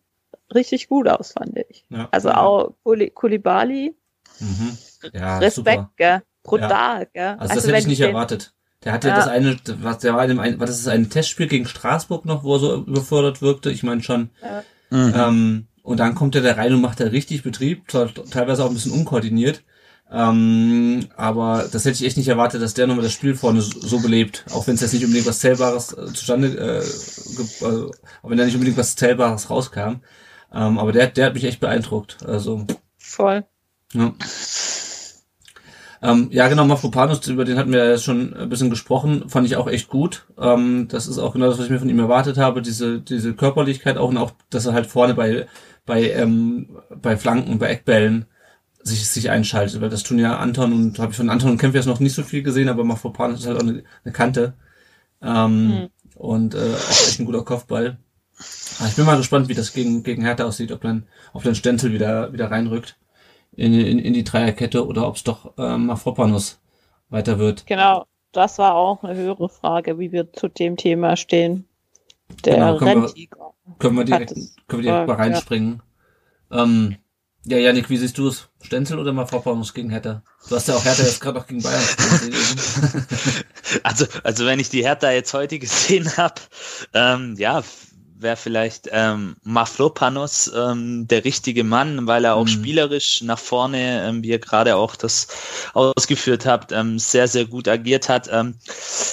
[0.53, 1.85] richtig gut aus, fand ich.
[1.89, 2.07] Ja.
[2.11, 2.37] Also ja.
[2.37, 3.95] auch Kuli- Kulibali,
[4.39, 4.77] Mhm.
[5.13, 5.91] Ja, Respekt, super.
[5.97, 6.21] gell?
[6.43, 7.35] Brutal, gell?
[7.39, 8.53] Also, das hätte ich nicht erwartet.
[8.83, 9.17] Der hatte Ja.
[9.17, 12.25] das eine, was der war in dem, ein- war das ist ein Testspiel gegen Straßburg
[12.25, 13.71] noch, wo er so überfordert wirkte.
[13.71, 14.29] Ich meine schon.
[14.89, 15.13] Mhm.
[15.15, 18.73] Ähm, und dann kommt er da rein und macht da richtig Betrieb, teilweise auch ein
[18.75, 19.63] bisschen unkoordiniert.
[20.11, 23.99] Ähm, aber das hätte ich echt nicht erwartet, dass der nochmal das Spiel vorne so
[23.99, 24.43] belebt.
[24.51, 26.77] Auch wenn es jetzt nicht unbedingt was Zählbares äh, zustande, äh,
[27.65, 27.91] also,
[28.23, 30.01] auch wenn da nicht unbedingt was Zählbares rauskam.
[30.51, 32.17] Ähm, aber der, der hat mich echt beeindruckt.
[32.25, 32.65] Also,
[32.97, 33.45] Voll.
[33.93, 34.13] ja.
[36.01, 39.57] Ähm, ja, genau, Mafropanus, über den hatten wir ja schon ein bisschen gesprochen, fand ich
[39.57, 40.25] auch echt gut.
[40.39, 43.33] Ähm, das ist auch genau das, was ich mir von ihm erwartet habe, diese, diese
[43.33, 45.47] Körperlichkeit auch und auch, dass er halt vorne bei,
[45.85, 48.25] bei, ähm, bei Flanken, bei Eckbällen
[48.81, 51.75] sich, sich einschaltet, weil das tun ja Anton und habe ich von Anton und Kempf
[51.75, 54.53] jetzt noch nicht so viel gesehen, aber Mafropanus ist halt auch eine, eine Kante.
[55.21, 55.89] Ähm, Mhm.
[56.15, 57.97] Und äh, auch echt ein guter Kopfball.
[58.79, 61.55] Aber ich bin mal gespannt, wie das gegen, gegen Hertha aussieht, ob dann, ob dann
[61.55, 62.97] Stenzel wieder, wieder reinrückt
[63.59, 66.59] in, in, in die Dreierkette oder ob es doch ähm, Mafropanus
[67.09, 67.65] weiter wird.
[67.67, 68.05] Genau.
[68.31, 71.67] Das war auch eine höhere Frage, wie wir zu dem Thema stehen.
[72.45, 73.27] Der Genau, können wir-.
[73.79, 74.33] Können wir direkt,
[74.67, 75.25] können wir direkt mal gefragt, ja.
[75.25, 75.81] reinspringen.
[76.51, 76.97] Ähm,
[77.45, 78.49] ja, Janik, wie siehst du es?
[78.61, 80.21] Stenzel oder Mafropanus gegen Hertha?
[80.47, 83.45] Du hast ja auch Hertha jetzt gerade noch gegen Bayern gespielt.
[83.83, 86.41] Also, also wenn ich die Hertha jetzt heute gesehen habe,
[86.93, 87.61] ähm, ja,
[88.21, 92.49] wäre vielleicht ähm, Mafropanos ähm, der richtige Mann, weil er auch Mhm.
[92.49, 95.27] spielerisch nach vorne, ähm, wie ihr gerade auch das
[95.73, 98.29] ausgeführt habt, ähm, sehr, sehr gut agiert hat.
[98.31, 98.55] Ähm,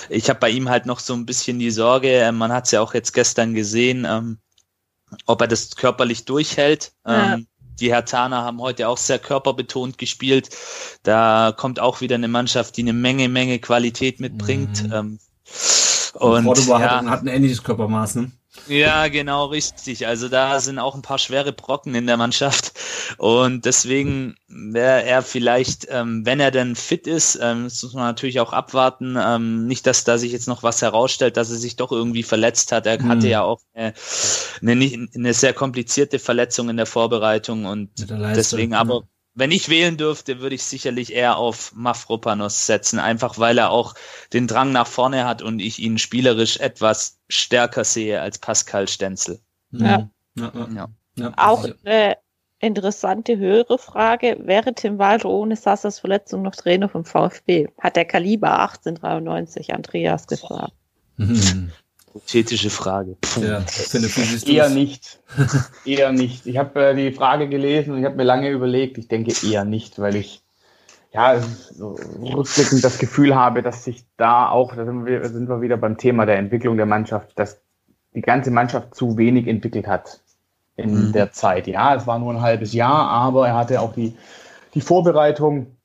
[0.09, 2.73] ich habe bei ihm halt noch so ein bisschen die Sorge, äh, man hat es
[2.73, 4.39] ja auch jetzt gestern gesehen, ähm,
[5.27, 6.93] ob er das körperlich durchhält.
[7.07, 7.35] Ja.
[7.35, 7.47] Ähm,
[7.79, 10.49] die Hertaner haben heute auch sehr körperbetont gespielt.
[11.03, 14.83] Da kommt auch wieder eine Mannschaft, die eine Menge, Menge Qualität mitbringt.
[14.85, 14.93] Mhm.
[14.93, 15.19] Ähm,
[16.15, 18.33] Und Cordoba ja, hat, hat ein ähnliches Körpermaß, ne?
[18.69, 20.07] Ja, genau, richtig.
[20.09, 22.73] Also da sind auch ein paar schwere Brocken in der Mannschaft.
[23.19, 28.05] Und deswegen wäre er vielleicht, ähm, wenn er denn fit ist, ähm, das muss man
[28.05, 31.77] natürlich auch abwarten, ähm, nicht, dass da sich jetzt noch was herausstellt, dass er sich
[31.77, 32.87] doch irgendwie verletzt hat.
[32.87, 33.09] Er Mhm.
[33.09, 33.95] hatte ja auch eine,
[34.63, 37.91] eine, nicht- eine sehr komplizierte Verletzung in der Vorbereitung und
[38.37, 39.03] deswegen, aber
[39.37, 43.95] wenn ich wählen dürfte, würde ich sicherlich eher auf Mafropanos setzen, einfach weil er auch
[44.33, 49.41] den Drang nach vorne hat und ich ihn spielerisch etwas stärker sehe als Pascal Stenzel.
[49.71, 50.09] Ja.
[50.37, 51.33] Ja, ja.
[51.37, 52.17] Auch eine
[52.61, 54.39] interessante höhere Frage.
[54.41, 57.69] Wäre Tim Walter ohne Sassas Verletzung noch Trainer vom VfB?
[57.79, 60.73] Hat der Kaliber 1893 Andreas gefragt.
[62.17, 63.17] Hypothetische Frage.
[63.21, 63.43] Puh.
[63.43, 65.21] Ja, Philipp, Eher nicht.
[65.85, 66.47] eher nicht.
[66.47, 68.99] Ich habe äh, die Frage gelesen und ich habe mir lange überlegt.
[68.99, 70.43] Ich denke eher nicht, weil ich
[71.13, 71.41] ja
[71.73, 75.77] so rückblickend das Gefühl habe, dass sich da auch, da sind wir, sind wir wieder
[75.77, 77.61] beim Thema der Entwicklung der Mannschaft, dass
[78.15, 80.21] die ganze Mannschaft zu wenig entwickelt hat
[80.77, 81.13] in Mhm.
[81.13, 81.67] der Zeit.
[81.67, 84.15] Ja, es war nur ein halbes Jahr, aber er hatte auch die,
[84.75, 85.77] die Vorbereitung.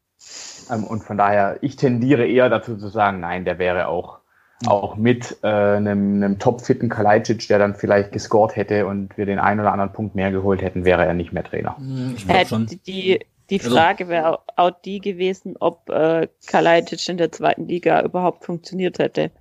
[0.70, 4.21] Ähm, und von daher, ich tendiere eher dazu zu sagen, nein, der wäre auch,
[4.68, 9.40] auch mit äh, einem, einem topfitten Kalajdzic, der dann vielleicht gescored hätte und wir den
[9.40, 11.78] einen oder anderen Punkt mehr geholt hätten, wäre er nicht mehr Trainer.
[11.78, 12.68] Hm, Ich Äh, schon.
[12.86, 13.20] die,
[13.50, 18.46] die, Also- Frage wäre auch die gewesen, ob äh, Kalajdzic in der zweiten Liga überhaupt
[18.46, 19.32] funktioniert hätte.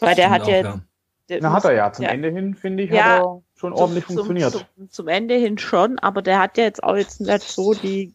[0.00, 0.80] Weil der hat Auch, ja, ja.
[1.28, 1.92] der Na, hat er ja.
[1.92, 2.10] Zum ja.
[2.10, 4.52] Ende hin, finde ich, Ja, hat er schon ordentlich zum, funktioniert.
[4.52, 8.14] Zum, zum, Ende hin schon, aber der hat ja jetzt auch jetzt nicht so die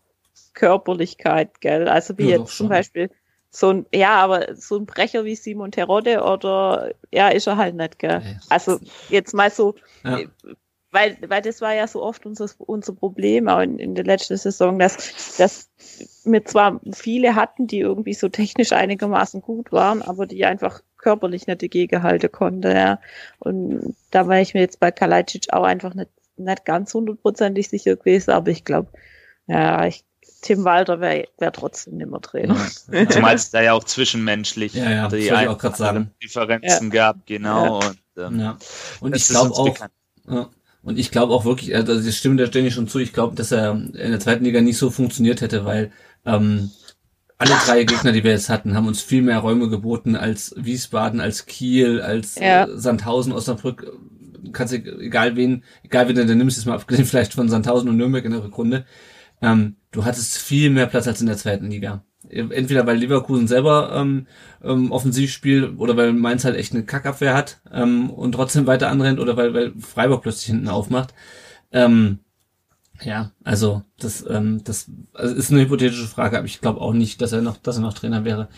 [0.53, 1.87] Körperlichkeit, gell?
[1.87, 2.69] Also wie Ja, jetzt zum schon.
[2.69, 3.09] Beispiel
[3.49, 7.75] so ein, ja, aber so ein Brecher wie Simon Terodde oder ja, ist er halt
[7.75, 8.19] nicht, gell?
[8.19, 8.37] Nee.
[8.49, 8.79] Also
[9.09, 10.19] jetzt mal so, Ja.
[10.19, 10.27] äh,
[10.91, 14.37] weil, weil das war ja so oft unser, unser Problem auch in, in der letzten
[14.37, 15.69] Saison, dass, dass
[16.23, 21.45] wir zwar viele hatten, die irgendwie so technisch einigermaßen gut waren, aber die einfach körperlich
[21.45, 22.99] nicht dagegen halten konnten, ja.
[23.39, 27.95] Und da war ich mir jetzt bei Kalajdzic auch einfach nicht, nicht ganz hundertprozentig sicher
[27.95, 28.89] gewesen, aber ich glaube,
[29.47, 30.03] ja, ich,
[30.41, 32.55] Tim Walter wäre wär trotzdem nimmer Trainer.
[32.91, 33.09] Ja.
[33.09, 36.11] Zumal es da ja auch zwischenmenschlich Ja, ja, die ein- auch grad sagen.
[36.23, 37.77] Differenzen gab, genau.
[37.79, 38.57] Und, ähm, Ja.
[38.99, 39.77] Und ich glaube auch,
[40.29, 40.49] ja.
[40.83, 43.51] und ich glaube auch wirklich, also das stimmt der ständig schon zu, ich glaube, dass
[43.51, 45.91] er in der zweiten Liga nicht so funktioniert hätte, weil
[46.25, 46.71] ähm,
[47.39, 51.19] alle drei Gegner, die wir jetzt hatten, haben uns viel mehr Räume geboten als Wiesbaden,
[51.19, 52.65] als Kiel, als Ja.
[52.65, 53.91] äh, Sandhausen, Osnabrück.
[54.53, 57.97] Kannst du, egal wen, egal wen du nimmst, jetzt mal abgesehen vielleicht von Sandhausen und
[57.97, 58.85] Nürnberg in der Rückrunde,
[59.41, 62.03] ähm, du hattest viel mehr Platz als in der zweiten Liga.
[62.29, 64.27] Entweder weil Leverkusen selber ähm,
[64.61, 68.89] ähm, offensiv spielt oder weil Mainz halt echt eine Kackabwehr hat ähm, und trotzdem weiter
[68.89, 71.13] anrennt oder weil, weil Freiburg plötzlich hinten aufmacht.
[71.71, 72.19] Ähm,
[73.01, 77.21] ja, also das, ähm, das also ist eine hypothetische Frage, aber ich glaube auch nicht,
[77.21, 78.49] dass er noch, dass er noch Trainer wäre,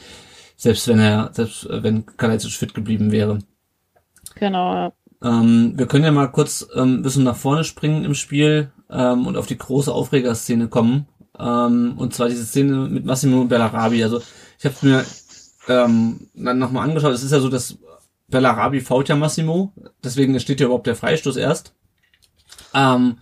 [0.56, 3.40] selbst wenn er, selbst äh, wenn Kalajdzic fit geblieben wäre.
[4.36, 4.94] Genau, ja.
[5.22, 9.28] Ähm, wir können ja mal kurz ähm, ein bisschen nach vorne springen im Spiel ähm,
[9.28, 11.08] und auf die große Aufregerszene kommen.
[11.38, 14.04] Ähm, und zwar diese Szene mit Massimo Bellarabi.
[14.04, 14.22] Also
[14.58, 15.06] ich habe mir
[15.68, 17.14] ähm, dann nochmal angeschaut.
[17.14, 17.78] Es ist ja so, dass
[18.28, 19.74] Bellarabi fault ja Massimo.
[20.04, 21.74] Deswegen steht ja überhaupt der Freistoß erst.
[22.74, 23.18] Ähm,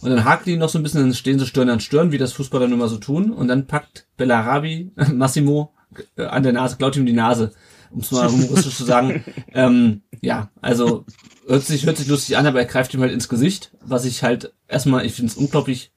[0.00, 2.18] und dann hakt die noch so ein bisschen, dann stehen sie Stirn an Stirn, wie
[2.18, 3.32] das Fußballer nun mal so tun.
[3.32, 5.72] Und dann packt Bellarabi Massimo
[6.16, 7.52] äh, an der Nase, klaut ihm die Nase,
[7.92, 9.24] um es mal humoristisch zu sagen.
[9.52, 11.04] Ähm, ja, also
[11.46, 14.22] hört sich, hört sich lustig an, aber er greift ihm halt ins Gesicht, was ich
[14.22, 15.92] halt erstmal, ich finde es unglaublich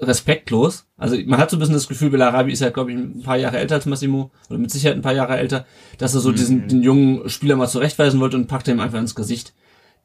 [0.00, 0.86] respektlos.
[0.96, 3.36] Also man hat so ein bisschen das Gefühl, Bellarabi ist ja, glaube ich, ein paar
[3.36, 5.66] Jahre älter als Massimo, oder mit Sicherheit ein paar Jahre älter,
[5.98, 9.14] dass er so diesen den jungen Spieler mal zurechtweisen wollte und packt ihm einfach ins
[9.14, 9.54] Gesicht.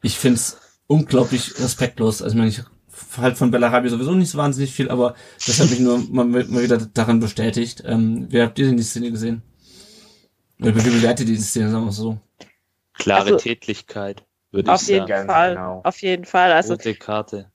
[0.02, 2.22] Ich finde es unglaublich respektlos.
[2.22, 2.62] Also ich meine, ich
[3.18, 5.14] halt von Bellarabi sowieso nicht so wahnsinnig viel, aber
[5.46, 7.82] das hat mich nur mal, mal wieder daran bestätigt.
[7.86, 9.42] Ähm, wie habt ihr denn die Szene gesehen?
[10.62, 12.18] Wie bewertet ihr die Szene, sagen wir so?
[12.94, 15.28] Klare Also- Tätigkeit, würde ich Auf jeden sagen.
[15.28, 15.54] Fall.
[15.54, 15.80] genau.
[15.84, 16.52] Auf jeden Fall.
[16.52, 17.50] Also Rote Karte.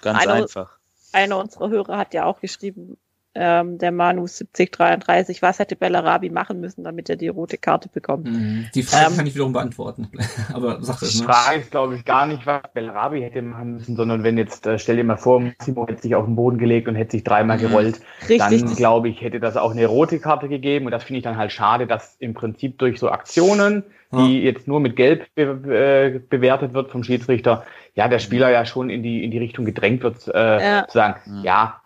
[0.00, 0.78] Ganz Einer- einfach.
[1.12, 2.96] einer unserer Hörer hat ja auch geschrieben,
[3.34, 8.26] ähm, der Manu 7033, was hätte Bellarabi machen müssen, damit er die rote Karte bekommt?
[8.26, 8.66] Mhm.
[8.74, 10.10] Die Frage Ähm, kann ich wiederum beantworten.
[10.52, 11.32] aber sag das Die mal.
[11.32, 14.78] Frage ist, glaube ich, gar nicht, was Bellarabi hätte machen müssen, sondern wenn jetzt, äh,
[14.78, 17.56] stell dir mal vor, Massimo hätte sich auf den Boden gelegt und hätte sich dreimal
[17.56, 17.62] Mhm.
[17.62, 18.38] gerollt, Richtig.
[18.38, 20.86] dann glaube ich, hätte das auch eine rote Karte gegeben.
[20.86, 24.66] Und das finde ich dann halt schade, dass im Prinzip durch so Aktionen, die jetzt
[24.66, 27.64] nur mit Gelb be äh, bewertet wird vom Schiedsrichter,
[27.94, 30.88] ja, der Spieler ja schon in die, in die Richtung gedrängt wird, äh, Ja.
[30.88, 31.44] zu sagen, Mhm.
[31.44, 31.80] ja,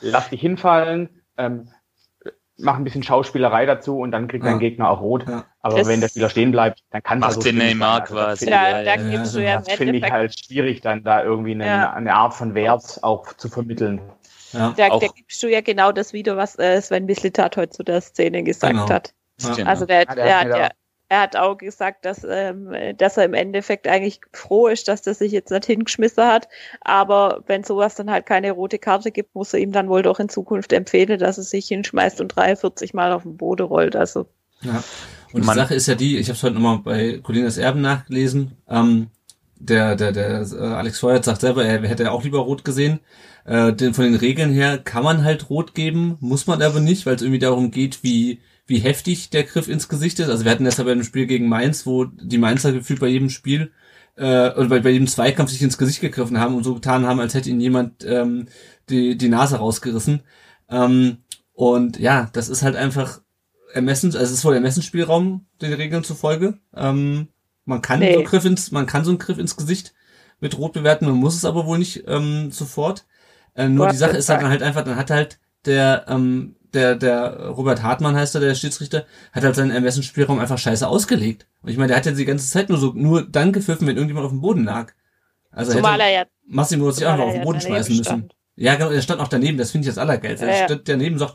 [0.00, 1.68] lass dich hinfallen, ähm,
[2.56, 4.50] mach ein bisschen Schauspielerei dazu und dann kriegt Ja.
[4.50, 5.24] dein Gegner auch rot.
[5.28, 5.44] Ja.
[5.60, 8.02] Aber Das- wenn der Spieler stehen bleibt, dann kann das so den Neymar.
[8.02, 8.44] Also quasi.
[8.44, 11.24] finde ich- da, ja, gibst ja, du ja das finde ich halt schwierig, dann da
[11.24, 11.92] irgendwie eine, Ja.
[11.92, 14.00] eine Art von Wert auch zu vermitteln.
[14.52, 14.72] Ja.
[14.76, 18.00] da, da gibst du ja genau das wieder, was äh, Sven Mislitat heute zu der
[18.00, 18.88] Szene gesagt Genau.
[18.88, 19.12] hat.
[19.40, 19.54] Ja.
[19.54, 19.68] Genau.
[19.68, 20.70] Also der, Ja, der der,
[21.08, 25.14] er hat auch gesagt, dass, ähm, dass er im Endeffekt eigentlich froh ist, dass der
[25.14, 26.48] sich jetzt nicht hingeschmissen hat.
[26.80, 30.18] Aber wenn sowas dann halt keine rote Karte gibt, muss er ihm dann wohl doch
[30.18, 33.96] in Zukunft empfehlen, dass er sich hinschmeißt und 43 Mal auf den Boden rollt.
[33.96, 34.26] Also.
[34.62, 34.82] Ja.
[35.32, 38.52] Und die Sache ist ja die, ich habe es heute nochmal bei Colinas Erben nachgelesen,
[38.68, 39.08] ähm,
[39.56, 43.00] der, der, der äh, Alex Feuert sagt selber, er hätte auch lieber rot gesehen.
[43.44, 47.04] Äh, denn von den Regeln her kann man halt rot geben, muss man aber nicht,
[47.04, 50.28] weil es irgendwie darum geht, wie, wie heftig der Griff ins Gesicht ist.
[50.28, 53.08] Also wir hatten das ja bei einem Spiel gegen Mainz, wo die Mainzer gefühlt bei
[53.08, 53.72] jedem Spiel
[54.16, 57.20] äh, oder bei, bei jedem Zweikampf sich ins Gesicht gegriffen haben und so getan haben,
[57.20, 58.46] als hätte ihnen jemand ähm,
[58.88, 60.22] die, die Nase rausgerissen.
[60.70, 61.18] Ähm,
[61.52, 63.20] und ja, das ist halt einfach
[63.72, 66.58] ermessen, also es ist wohl Ermessensspielraum den Regeln zufolge.
[66.74, 67.28] Ähm,
[67.64, 68.12] man kann Nee.
[68.12, 69.94] so einen Griff ins, man kann so einen Griff ins Gesicht
[70.40, 73.04] mit Rot bewerten, man muss es aber wohl nicht ähm, sofort.
[73.54, 76.56] Äh, nur Gott die Sache ist halt dann halt einfach, dann hat halt der, ähm,
[76.74, 81.46] der, der Robert Hartmann heißt er, der Schiedsrichter, hat halt seinen Ermessensspielraum einfach scheiße ausgelegt.
[81.62, 83.96] Und ich meine, der hat ja die ganze Zeit nur so, nur dann gepfiffen, wenn
[83.96, 84.92] irgendjemand auf dem Boden lag.
[85.50, 88.04] Also Zumal hätte er ja Massimo sich auch zumal noch auf den Boden schmeißen müssen.
[88.04, 88.34] stand.
[88.56, 90.46] Ja, genau, er stand auch daneben, das finde ich das Allergeilste.
[90.46, 91.34] Ja, Er steht daneben und sagt,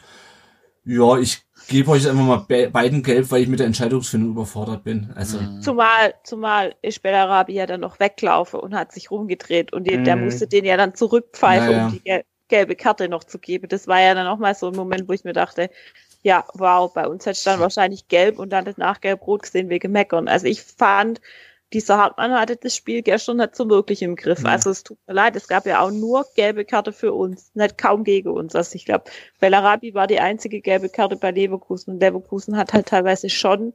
[0.85, 4.31] ja, ich gebe euch jetzt einfach mal be beiden gelb, weil ich mit der Entscheidungsfindung
[4.31, 5.11] überfordert bin.
[5.15, 10.15] Also, Zumal, zumal ist Bellarabi ja dann noch weggelaufen und hat sich rumgedreht und der
[10.15, 10.23] Mhm.
[10.25, 11.85] musste den ja dann zurückpfeifen, Ja, ja.
[11.87, 13.69] um die gel gelbe Karte noch zu geben.
[13.69, 15.69] Das war ja dann auch mal so ein Moment, wo ich mir dachte,
[16.21, 20.27] ja, wow, bei uns hätte dann wahrscheinlich gelb und dann danach gelb-rot gesehen wegen Meckern.
[20.27, 21.21] Also ich fand,
[21.71, 24.39] dieser Hartmann hatte das Spiel gestern nicht so wirklich im Griff.
[24.39, 24.47] Mhm.
[24.47, 27.77] Also es tut mir leid, es gab ja auch nur gelbe Karte für uns, nicht
[27.77, 28.55] kaum gegen uns.
[28.55, 29.05] Also ich glaube,
[29.39, 33.73] Bellarabi war die einzige gelbe Karte bei Leverkusen und Leverkusen hat halt teilweise schon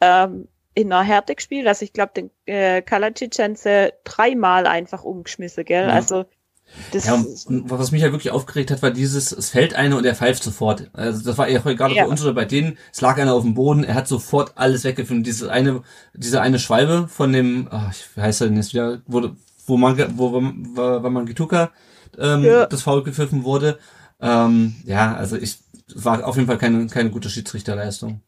[0.00, 1.66] ähm, in einer Härte gespielt.
[1.66, 5.88] Also ich glaube, den äh, Kalacic haben sie dreimal einfach umgeschmissen, gell?
[5.88, 5.94] Ja.
[5.94, 6.26] Also
[6.92, 10.04] das ja, und was mich halt wirklich aufgeregt hat, war dieses, es fällt einer und
[10.04, 10.90] er pfeift sofort.
[10.92, 12.04] Also das war ja gerade Ja.
[12.04, 14.84] bei uns oder bei denen, es lag einer auf dem Boden, er hat sofort alles
[14.84, 15.24] weggefunden.
[15.24, 15.82] Diese eine,
[16.14, 19.30] diese eine Schwalbe von dem, ach, ich wie heißt er denn jetzt wieder, wo,
[19.66, 20.40] wo man, wo, wo,
[21.02, 21.70] wo man Gituka
[22.18, 22.66] ähm, Ja.
[22.66, 23.78] das Foul gepfiffen wurde.
[24.20, 25.58] Ähm, ja, also ich,
[25.94, 28.20] war auf jeden Fall keine, keine gute Schiedsrichterleistung.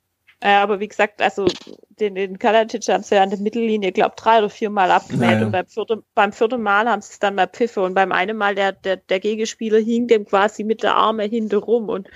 [0.43, 1.47] Äh, aber wie gesagt, also
[1.89, 5.31] den, den Kalacic haben sie ja an der Mittellinie, glaube drei oder vier Mal abgemäht
[5.31, 5.47] Ja, ja.
[5.47, 8.37] und beim vierten, beim vierten Mal haben sie es dann mal pfiffe und beim einen
[8.37, 12.09] Mal der, der, der Gegenspieler hing dem quasi mit der Arme hinter rum und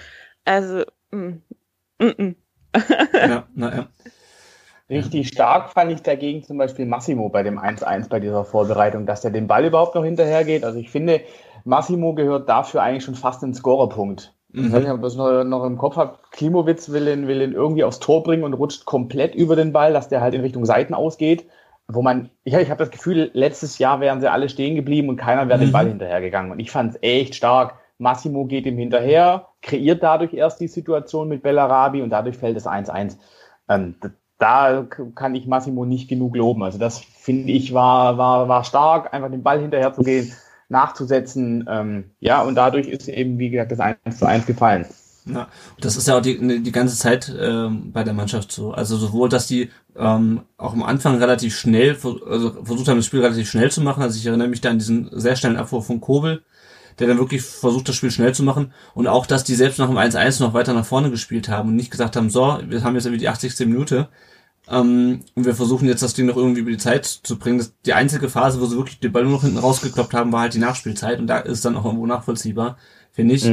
[0.44, 1.34] also mm,
[2.00, 2.36] mm, mm.
[3.14, 3.88] ja, naja.
[4.88, 9.20] Richtig stark fand ich dagegen zum Beispiel Massimo bei dem 1-1 bei dieser Vorbereitung, dass
[9.20, 10.64] der den Ball überhaupt noch hinterhergeht.
[10.64, 11.22] Also ich finde,
[11.64, 14.35] Massimo gehört dafür eigentlich schon fast einen Scorerpunkt.
[14.52, 16.32] Ich weiß nicht, ob ihr das noch, noch im Kopf habt.
[16.32, 19.92] Klimowitz will ihn, will ihn irgendwie aufs Tor bringen und rutscht komplett über den Ball,
[19.92, 21.46] dass der halt in Richtung Seiten ausgeht.
[21.88, 25.16] Wo man, ja, ich habe das Gefühl, letztes Jahr wären sie alle stehen geblieben und
[25.16, 25.64] keiner wäre Mhm.
[25.64, 26.50] den Ball hinterhergegangen.
[26.52, 27.74] Und ich fand es echt stark.
[27.98, 32.66] Massimo geht ihm hinterher, kreiert dadurch erst die Situation mit Bellarabi und dadurch fällt es
[32.66, 33.18] 1-1.
[33.68, 33.96] Ähm,
[34.38, 36.62] da kann ich Massimo nicht genug loben.
[36.62, 40.30] Also das finde ich war, war, war stark, einfach den Ball hinterher zu gehen,
[40.68, 41.66] nachzusetzen.
[41.68, 44.86] Ähm, ja, und dadurch ist eben, wie gesagt, das 1 zu 1 gefallen.
[45.28, 45.48] Ja,
[45.80, 48.70] das ist ja auch die, die ganze Zeit ähm, bei der Mannschaft so.
[48.70, 51.96] Also sowohl, dass die ähm, auch am Anfang relativ schnell,
[52.28, 54.02] also versucht haben, das Spiel relativ schnell zu machen.
[54.02, 56.44] Also ich erinnere mich da an diesen sehr schnellen Abwurf von Kobel,
[57.00, 58.72] der dann wirklich versucht, das Spiel schnell zu machen.
[58.94, 61.76] Und auch, dass die selbst nach dem 1-1 noch weiter nach vorne gespielt haben und
[61.76, 63.58] nicht gesagt haben, so, wir haben jetzt irgendwie die 80.
[63.66, 64.08] Minute
[64.68, 67.58] ähm, und wir versuchen jetzt das Ding noch irgendwie über die Zeit zu bringen.
[67.58, 70.40] Das, die einzige Phase, wo sie wirklich den Ball nur noch hinten rausgekloppt haben, war
[70.40, 71.20] halt die Nachspielzeit.
[71.20, 72.76] Und da ist dann auch irgendwo nachvollziehbar,
[73.12, 73.44] finde ich.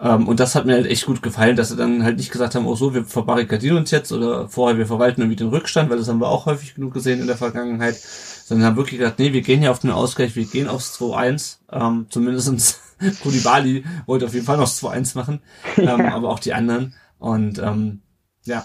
[0.00, 2.54] Ähm, und das hat mir halt echt gut gefallen, dass sie dann halt nicht gesagt
[2.54, 5.98] haben, oh so, wir verbarrikadieren uns jetzt oder vorher wir verwalten irgendwie den Rückstand, weil
[5.98, 9.32] das haben wir auch häufig genug gesehen in der Vergangenheit, sondern haben wirklich gesagt, nee,
[9.32, 12.80] wir gehen ja auf den Ausgleich, wir gehen aufs 2-1, ähm, zumindestens
[13.22, 15.40] Koulibaly wollte auf jeden Fall noch das 2-1 machen,
[15.76, 16.94] ähm, aber auch die anderen.
[17.18, 18.00] Und ähm,
[18.44, 18.64] ja.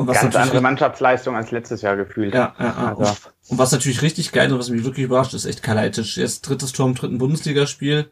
[0.00, 2.32] Und was Ganz natürlich andere Mannschaftsleistung als letztes Jahr gefühlt.
[2.32, 2.96] ja, ja, ja.
[2.96, 3.14] Also,
[3.48, 6.16] Und was natürlich richtig geil und was mich wirklich überrascht, ist echt Kalajdzic.
[6.16, 8.08] Jetzt drittes Tor im dritten Bundesligaspiel.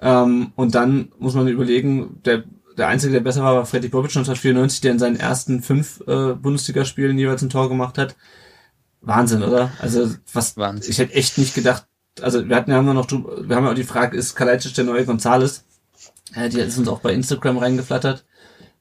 [0.00, 2.44] Ähm, und dann muss man überlegen, der,
[2.78, 6.32] der Einzige, der besser war, war Freddy Bobic 1994, der in seinen ersten fünf äh,
[6.32, 8.16] Bundesligaspielen jeweils ein Tor gemacht hat.
[9.02, 9.70] Wahnsinn, oder?
[9.80, 10.90] Also was Wahnsinn.
[10.90, 11.86] ich hätte echt nicht gedacht.
[12.22, 14.84] Also wir hatten ja immer noch, wir haben ja auch die Frage, ist Kalajdzic der
[14.84, 15.66] neue Gonzales?
[16.32, 18.24] Äh, die ist uns auch bei Instagram reingeflattert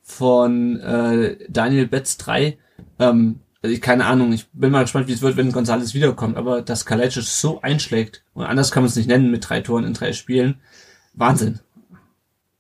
[0.07, 2.57] von äh, Daniel Betz 3.
[2.97, 6.37] Ähm, also ich, keine Ahnung, ich bin mal gespannt, wie es wird, wenn Gonzales wiederkommt,
[6.37, 9.83] aber dass Kalajdzic so einschlägt, und anders kann man es nicht nennen, mit drei Toren
[9.83, 10.61] in drei Spielen,
[11.13, 11.59] Wahnsinn.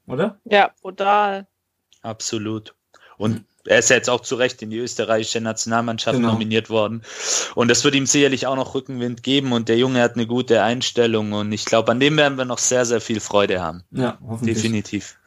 [0.07, 0.39] Oder?
[0.43, 1.47] Ja, brutal.
[2.01, 2.75] Absolut.
[3.17, 6.31] Und er ist ja jetzt auch zu Recht in die österreichische Nationalmannschaft Genau.
[6.31, 7.03] nominiert worden.
[7.55, 10.63] Und das wird ihm sicherlich auch noch Rückenwind geben und der Junge hat eine gute
[10.63, 13.83] Einstellung und ich glaube, an dem werden wir noch sehr, sehr viel Freude haben.
[13.91, 14.55] Ja, hoffentlich.
[14.57, 15.17] Definitiv.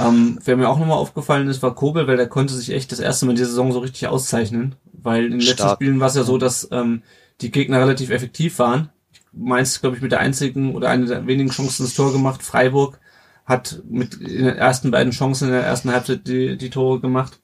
[0.00, 3.00] Ähm, wer mir auch nochmal aufgefallen ist, war Kobel, weil der konnte sich echt das
[3.00, 4.76] erste Mal in dieser Saison so richtig auszeichnen.
[4.92, 5.76] Weil in den letzten Stark.
[5.76, 7.02] Spielen war es ja so, dass ähm,
[7.40, 8.90] die Gegner relativ effektiv waren.
[9.32, 12.42] Meist, glaube ich, mit der einzigen oder einer der wenigen Chancen das Tor gemacht.
[12.42, 12.98] Freiburg
[13.44, 17.38] hat mit den ersten beiden Chancen in der ersten Halbzeit die, die Tore gemacht.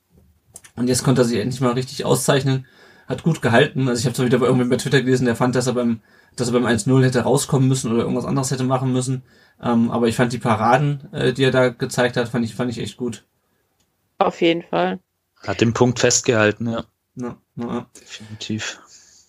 [0.76, 2.66] Und jetzt konnte er sich endlich mal richtig auszeichnen.
[3.06, 3.88] Hat gut gehalten.
[3.88, 6.00] Also ich habe zwar wieder bei irgendwem bei Twitter gelesen, der fand, dass er beim,
[6.36, 9.22] dass er beim 1-0 hätte rauskommen müssen oder irgendwas anderes hätte machen müssen.
[9.62, 12.70] Ähm, aber ich fand die Paraden, äh, die er da gezeigt hat, fand ich, fand
[12.70, 13.24] ich echt gut.
[14.18, 15.00] Auf jeden Fall.
[15.46, 16.84] Hat den Punkt festgehalten, ja.
[17.16, 17.86] Ja, ja.
[18.00, 18.80] Definitiv.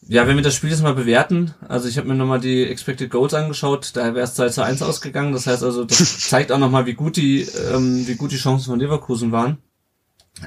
[0.07, 3.11] ja wenn wir das Spiel jetzt mal bewerten, also ich habe mir nochmal die Expected
[3.11, 5.33] Goals angeschaut, da wäre es 2 zu 1 ausgegangen.
[5.33, 8.71] Das heißt also, das zeigt auch nochmal, wie gut die, ähm, wie gut die Chancen
[8.71, 9.59] von Leverkusen waren.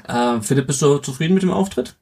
[0.07, 1.95] Äh, Philipp, bist du zufrieden mit dem Auftritt?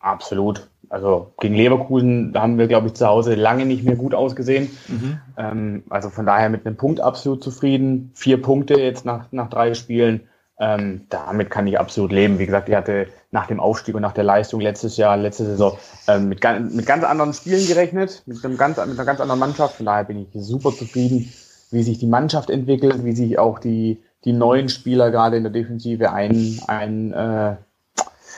[0.00, 0.68] Absolut.
[0.90, 4.70] Also gegen Leverkusen haben wir, glaube ich, zu Hause lange nicht mehr gut ausgesehen.
[4.88, 5.20] Mhm.
[5.36, 8.10] Ähm, also von daher mit einem Punkt absolut zufrieden.
[8.14, 10.28] Vier Punkte jetzt nach, nach drei Spielen.
[10.60, 12.38] Ähm, damit kann ich absolut leben.
[12.38, 15.78] Wie gesagt, ich hatte nach dem Aufstieg und nach der Leistung letztes Jahr, letzte Saison
[16.08, 19.76] ähm, mit, mit ganz anderen Spielen gerechnet, mit, einem ganz, mit einer ganz anderen Mannschaft.
[19.76, 21.32] Von daher bin ich super zufrieden,
[21.70, 25.52] wie sich die Mannschaft entwickelt, wie sich auch die, die neuen Spieler gerade in der
[25.52, 27.56] Defensive ein, ein, äh,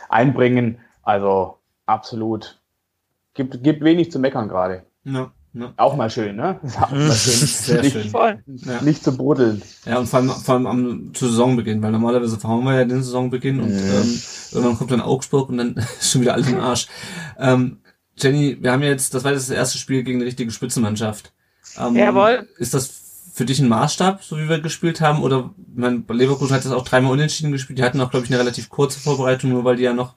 [0.09, 0.79] einbringen.
[1.03, 2.61] Also absolut.
[3.35, 4.85] Gibt, gibt wenig zu meckern gerade.
[5.03, 5.73] Ja, ja.
[5.77, 6.61] Auch mal schön, ne?
[6.81, 7.49] Auch mal schön.
[7.49, 8.09] Sehr nicht, schön.
[8.09, 8.41] Voll.
[8.47, 8.81] Ja.
[8.83, 9.63] nicht zu bruddeln.
[9.85, 13.03] Ja, und vor allem, vor allem am zu Saisonbeginn, weil normalerweise fahren wir ja den
[13.03, 14.23] Saisonbeginn und ähm,
[14.53, 16.87] irgendwann kommt dann Augsburg und dann ist schon wieder alles im Arsch.
[17.37, 17.79] Ähm,
[18.17, 21.33] Jenny, wir haben jetzt, das war jetzt das erste Spiel gegen eine richtige Spitzenmannschaft.
[21.77, 22.49] Ähm, Jawohl.
[22.59, 23.00] Ist das
[23.41, 25.23] für dich ein Maßstab, so wie wir gespielt haben?
[25.23, 27.79] Oder mein Leverkusen hat das auch dreimal unentschieden gespielt.
[27.79, 30.15] Die hatten auch, glaube ich, eine relativ kurze Vorbereitung, nur weil die ja noch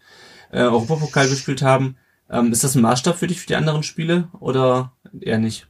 [0.52, 1.96] äh, Europapokal gespielt haben.
[2.30, 5.68] Ähm, ist das ein Maßstab für dich für die anderen Spiele oder eher nicht?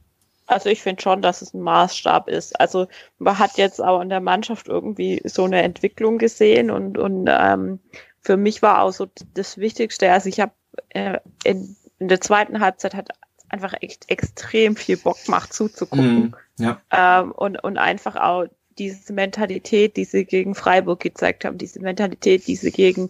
[0.48, 2.58] Also ich finde schon, dass es ein Maßstab ist.
[2.58, 2.88] Also
[3.20, 7.78] man hat jetzt auch in der Mannschaft irgendwie so eine Entwicklung gesehen und, und ähm,
[8.20, 10.52] für mich war auch so das Wichtigste, also ich habe
[10.88, 13.10] äh, in, in der zweiten Halbzeit hat
[13.48, 16.14] einfach echt extrem viel Bock gemacht zuzugucken.
[16.14, 16.34] Mhm.
[16.58, 16.80] Ja.
[16.90, 18.46] Ähm, und, und einfach auch
[18.78, 23.08] diese Mentalität, die sie gegen Freiburg gezeigt haben, diese Mentalität, die sie gegen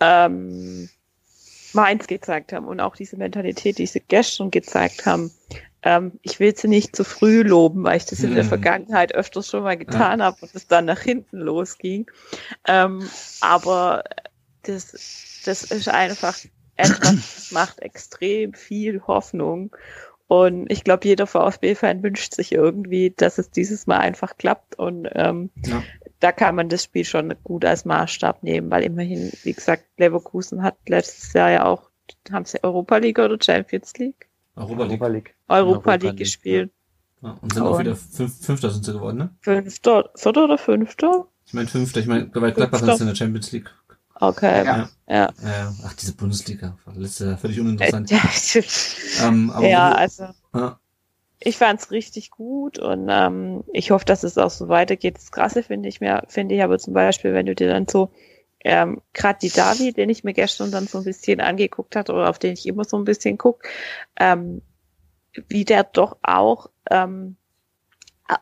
[0.00, 0.88] ähm,
[1.72, 5.30] Mainz gezeigt haben und auch diese Mentalität, die sie gestern gezeigt haben.
[5.82, 8.48] Ähm, ich will sie nicht zu früh loben, weil ich das in der Mhm.
[8.48, 12.10] Vergangenheit öfters schon mal getan habe und es dann nach hinten losging.
[12.66, 13.08] Ähm,
[13.40, 14.04] aber
[14.62, 16.36] das, das ist einfach
[16.76, 19.74] etwas, das macht extrem viel Hoffnung.
[20.28, 24.76] Und ich glaube, jeder VfB-Fan wünscht sich irgendwie, dass es dieses Mal einfach klappt.
[24.78, 25.82] Und ähm, Ja.
[26.20, 30.62] da kann man das Spiel schon gut als Maßstab nehmen, weil immerhin, wie gesagt, Leverkusen
[30.62, 31.90] hat letztes Jahr ja auch,
[32.32, 34.28] haben sie Europa League oder Champions League?
[34.56, 34.90] Europa League.
[35.00, 35.34] Europa League.
[35.48, 36.70] Europa, Europa League League, gespielt.
[37.22, 39.30] Ja, und sind auch Und- wieder fünf, Fünfter sind sie geworden, ne?
[39.40, 41.28] Fünfter, vierter oder fünfter?
[41.46, 42.94] Ich meine Fünfter, ich meine, weil Gladbach Fünfter.
[42.94, 43.70] ist in der Champions League.
[44.18, 44.76] Okay, Ja.
[44.76, 44.88] ja.
[45.08, 45.74] Ja, ja.
[45.84, 48.10] Ach, diese Bundesliga, war letztes Jahr völlig uninteressant.
[48.10, 48.20] Ja,
[49.28, 50.80] ähm, aber ja also ja,
[51.40, 55.16] ich fand's richtig gut und ähm, ich hoffe, dass es auch so weitergeht.
[55.16, 58.10] Das Krasse finde ich mir, finde ich aber zum Beispiel, wenn du dir dann so
[58.64, 62.30] ähm, gerade die Davi, den ich mir gestern dann so ein bisschen angeguckt hat oder
[62.30, 63.62] auf den ich immer so ein bisschen guck,
[64.18, 64.62] ähm,
[65.48, 67.36] wie der doch auch ähm,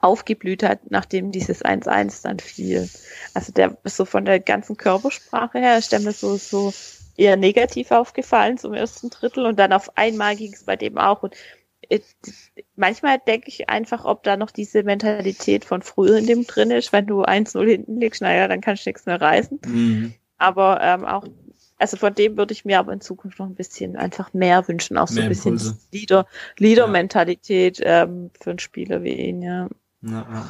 [0.01, 2.89] aufgeblüht hat, nachdem dieses 1-1 dann fiel.
[3.35, 6.73] Also der ist so von der ganzen Körpersprache her, ist der mir so, so
[7.17, 11.23] eher negativ aufgefallen zum ersten Drittel und dann auf einmal ging es bei dem auch
[11.23, 11.35] und
[11.89, 12.01] äh,
[12.77, 16.93] manchmal denke ich einfach, ob da noch diese Mentalität von früher in dem drin ist,
[16.93, 19.61] wenn du 1-0 hinten liegst, naja, dann kannst du nichts mehr reißen.
[19.67, 20.15] mhm.
[20.37, 21.25] Aber ähm, auch,
[21.79, 24.97] also von dem würde ich mir aber in Zukunft noch ein bisschen einfach mehr wünschen,
[24.99, 25.79] auch so Mehr ein bisschen.
[25.93, 26.27] Leader,
[26.59, 29.69] Leader-Mentalität ähm, für einen Spieler wie ihn, ja.
[30.03, 30.49] ja, ja.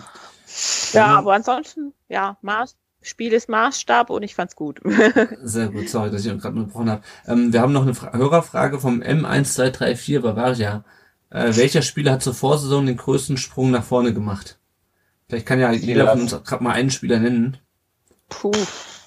[0.92, 1.14] Ja, Mhm.
[1.14, 4.80] aber ansonsten, ja, Maß, Spiel ist Maßstab und ich fand's gut.
[5.42, 7.02] Sehr gut, sorry, dass ich gerade unterbrochen habe.
[7.26, 10.84] Ähm, wir haben noch eine Fra Hörerfrage vom M1234 Bavaria.
[11.30, 14.58] Äh, welcher Spieler hat zur Vorsaison den größten Sprung nach vorne gemacht?
[15.28, 17.56] Vielleicht kann ja jeder von uns gerade mal einen Spieler nennen.
[18.28, 18.52] Puh.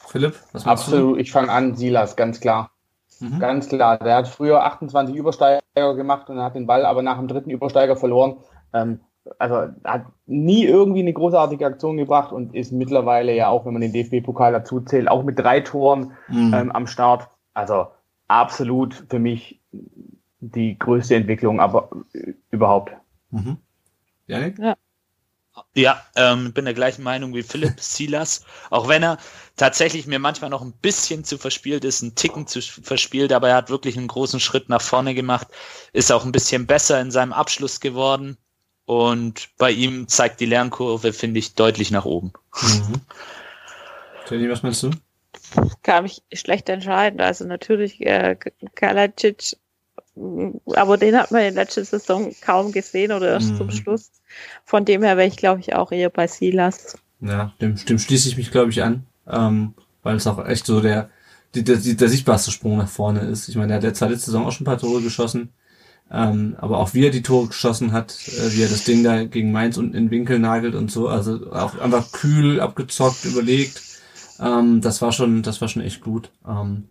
[0.08, 2.72] Philipp, was machst Absolut, ich fange an, Silas, ganz klar.
[3.20, 3.26] du?
[3.26, 3.40] Mhm.
[3.40, 3.98] Ganz klar.
[3.98, 5.62] Der hat früher 28 Übersteiger
[5.96, 8.38] gemacht und hat den Ball aber nach dem dritten Übersteiger verloren.
[8.74, 9.00] Ähm,
[9.40, 13.82] also hat nie irgendwie eine großartige Aktion gebracht und ist mittlerweile ja auch, wenn man
[13.82, 16.54] den DFB-Pokal dazu zählt, auch mit drei Toren Mhm.
[16.54, 17.28] ähm, am Start.
[17.54, 17.88] Also
[18.28, 19.60] absolut für mich
[20.40, 22.92] die größte Entwicklung, aber äh, überhaupt.
[23.32, 23.58] Mhm.
[24.28, 24.60] Janik?
[24.60, 24.76] Ja,
[26.16, 28.46] ähm, bin der gleichen Meinung wie Philipp Silas.
[28.70, 29.18] Auch wenn er
[29.56, 33.56] tatsächlich mir manchmal noch ein bisschen zu verspielt ist, ein Ticken zu verspielt, aber er
[33.56, 35.48] hat wirklich einen großen Schritt nach vorne gemacht,
[35.94, 38.38] ist auch ein bisschen besser in seinem Abschluss geworden.
[38.86, 42.32] Und bei ihm zeigt die Lernkurve, finde ich, deutlich nach oben.
[42.62, 43.02] Mhm.
[44.30, 44.92] Jenny, was meinst du?
[45.84, 47.20] Kann mich schlecht entscheiden.
[47.20, 48.38] Also natürlich äh,
[48.76, 49.58] Kalacic,
[50.74, 53.58] aber den hat man in letzter Saison kaum gesehen oder erst Mhm.
[53.58, 54.12] zum Schluss.
[54.64, 56.98] Von dem her wäre ich, glaube ich, auch eher bei Silas.
[57.22, 59.06] Ja, dem, dem schließe ich mich, glaube ich, an.
[59.28, 59.74] Ähm,
[60.04, 61.10] weil es auch echt so der,
[61.54, 63.50] die, der, der sichtbarste Sprung nach vorne ist.
[63.50, 65.50] Ich meine, er hat zwar letzte Saison auch schon ein paar Tore geschossen,
[66.10, 69.26] ähm, aber auch wie er die Tore geschossen hat, äh, wie er das Ding da
[69.26, 73.82] gegen Mainz unten in den Winkel nagelt und so, also auch einfach kühl, abgezockt, überlegt.
[74.40, 76.32] Ähm, das war schon, das war schon echt gut.
[76.48, 76.90] Ähm,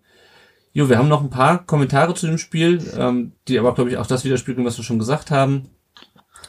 [0.75, 3.97] jo, wir haben noch ein paar Kommentare zu dem Spiel, ähm, die aber, glaube ich,
[3.97, 5.71] auch das widerspiegeln, was wir schon gesagt haben.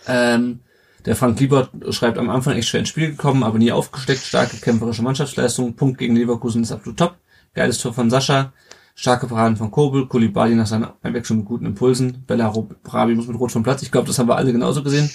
[0.05, 0.59] Ähm,
[1.07, 4.23] der Frank Liebert schreibt am Anfang echt schwer ins Spiel gekommen, aber nie aufgesteckt.
[4.23, 5.73] Starke kämpferische Mannschaftsleistung.
[5.73, 7.15] Punkt gegen Leverkusen ist absolut top.
[7.53, 8.51] Geiles Tor von Sascha.
[8.93, 10.07] Starke Paraden von Kobel.
[10.07, 12.25] Kulibali nach seiner Einwechslung mit guten Impulsen.
[12.27, 12.53] Bella
[12.83, 13.83] Brabi muss mit Rot vom Platz.
[13.83, 15.09] Ich glaube, das haben wir alle genauso gesehen.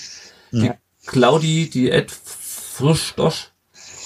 [0.50, 0.70] Die
[1.06, 3.50] Claudi, die Ed Frischdosch,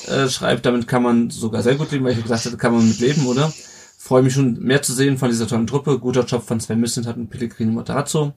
[0.09, 2.89] äh, schreibt, damit kann man sogar sehr gut leben, weil ich gesagt hatte, kann man
[2.89, 3.53] mit leben, oder?
[3.97, 6.01] Freue mich schon mehr zu sehen von dieser tollen Truppe.
[6.01, 8.33] Guter Job von Sven Mislint und Pellegrini Matarazzo.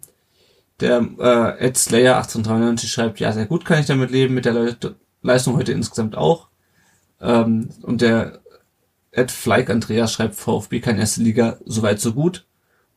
[0.79, 4.53] Der äh, Ed Slayer 1893 schreibt, ja, sehr gut kann ich damit leben, mit der
[4.53, 4.77] Le
[5.21, 6.47] Leistung heute insgesamt auch.
[7.19, 8.39] Ähm, und der
[9.11, 12.45] Ed Fleik Andreas schreibt, VfB kann erste Liga, soweit so gut.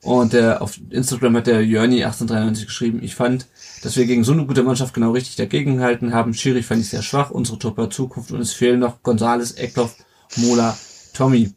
[0.03, 3.47] Und der auf Instagram hat der Jörni 1893 geschrieben, ich fand,
[3.83, 6.35] dass wir gegen so eine gute Mannschaft genau richtig dagegenhalten haben.
[6.35, 9.97] Schiri fand ich sehr schwach, unsere Truppe Zukunft und es fehlen noch Gonzales, Eckloff,
[10.37, 10.77] Mola,
[11.15, 11.53] Tommy.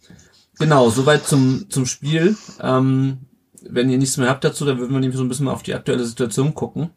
[0.59, 2.38] Genau, soweit zum, zum Spiel.
[2.61, 3.17] Ähm,
[3.68, 5.63] wenn ihr nichts mehr habt dazu, dann würden wir nämlich so ein bisschen mal auf
[5.63, 6.91] die aktuelle Situation gucken.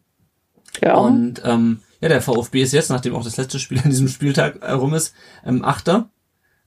[0.82, 0.96] Ja.
[0.96, 4.62] Und ähm, ja, der VfB ist jetzt, nachdem auch das letzte Spiel an diesem Spieltag
[4.62, 5.14] äh, rum ist,
[5.44, 6.10] ähm, Achter.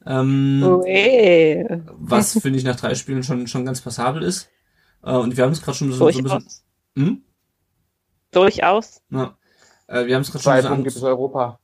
[0.06, 1.66] Ähm, Ui.
[1.99, 4.49] was finde ich nach drei Spielen schon schon ganz passabel ist.
[5.04, 6.30] Äh, und wir haben es gerade schon so, so ein bisschen.
[6.30, 6.64] Durchaus.
[6.97, 7.24] Hm?
[8.32, 9.02] Durchaus.
[9.12, 9.38] Ja.
[9.88, 11.60] Äh, wir haben es gerade schon Zwei so Punkte bis Europa.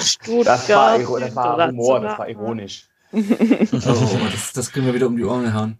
[0.00, 0.46] Stuttgart.
[0.46, 2.88] Das war, das war Humor, das war ironisch.
[3.12, 3.18] Oh,
[4.30, 5.78] das, das kriegen wir wieder um die Ohren gehauen.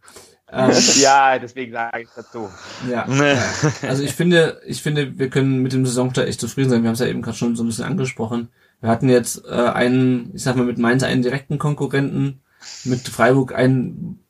[0.52, 0.70] Ähm,
[1.00, 2.48] Ja, deswegen sage ich dazu.
[2.88, 3.06] ja.
[3.08, 3.36] Nee.
[3.86, 6.82] Also ich finde, ich finde, wir können mit dem Saisonstart echt zufrieden sein.
[6.82, 8.48] Wir haben es ja eben gerade schon so ein bisschen angesprochen.
[8.80, 12.40] Wir hatten jetzt äh, einen, ich sag mal, mit Mainz einen direkten Konkurrenten,
[12.84, 14.20] mit Freiburg einen,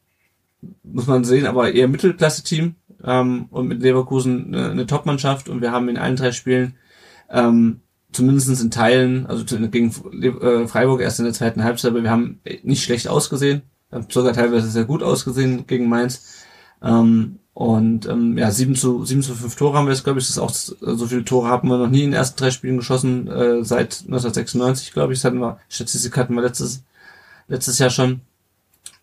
[0.83, 5.73] muss man sehen, aber eher Mittelklasse-Team ähm, und mit Leverkusen eine, eine Top-Mannschaft und wir
[5.73, 6.75] haben in allen drei Spielen
[7.31, 7.81] ähm,
[8.13, 12.41] zumindest in Teilen, also gegen äh, Freiburg erst in der zweiten Halbzeit, aber wir haben
[12.63, 13.63] nicht schlecht ausgesehen,
[14.09, 16.45] sogar teilweise sehr gut ausgesehen gegen Mainz.
[16.83, 20.27] Ähm, und ähm, ja, 7 zu, 7 zu 5 Tore haben wir jetzt, glaube ich.
[20.27, 22.79] Das ist auch so viele Tore haben wir noch nie in den ersten drei Spielen
[22.79, 25.19] geschossen, äh, seit 1996, glaube ich.
[25.19, 26.83] Das hatten wir, Statistik hatten wir letztes,
[27.49, 28.21] letztes Jahr schon.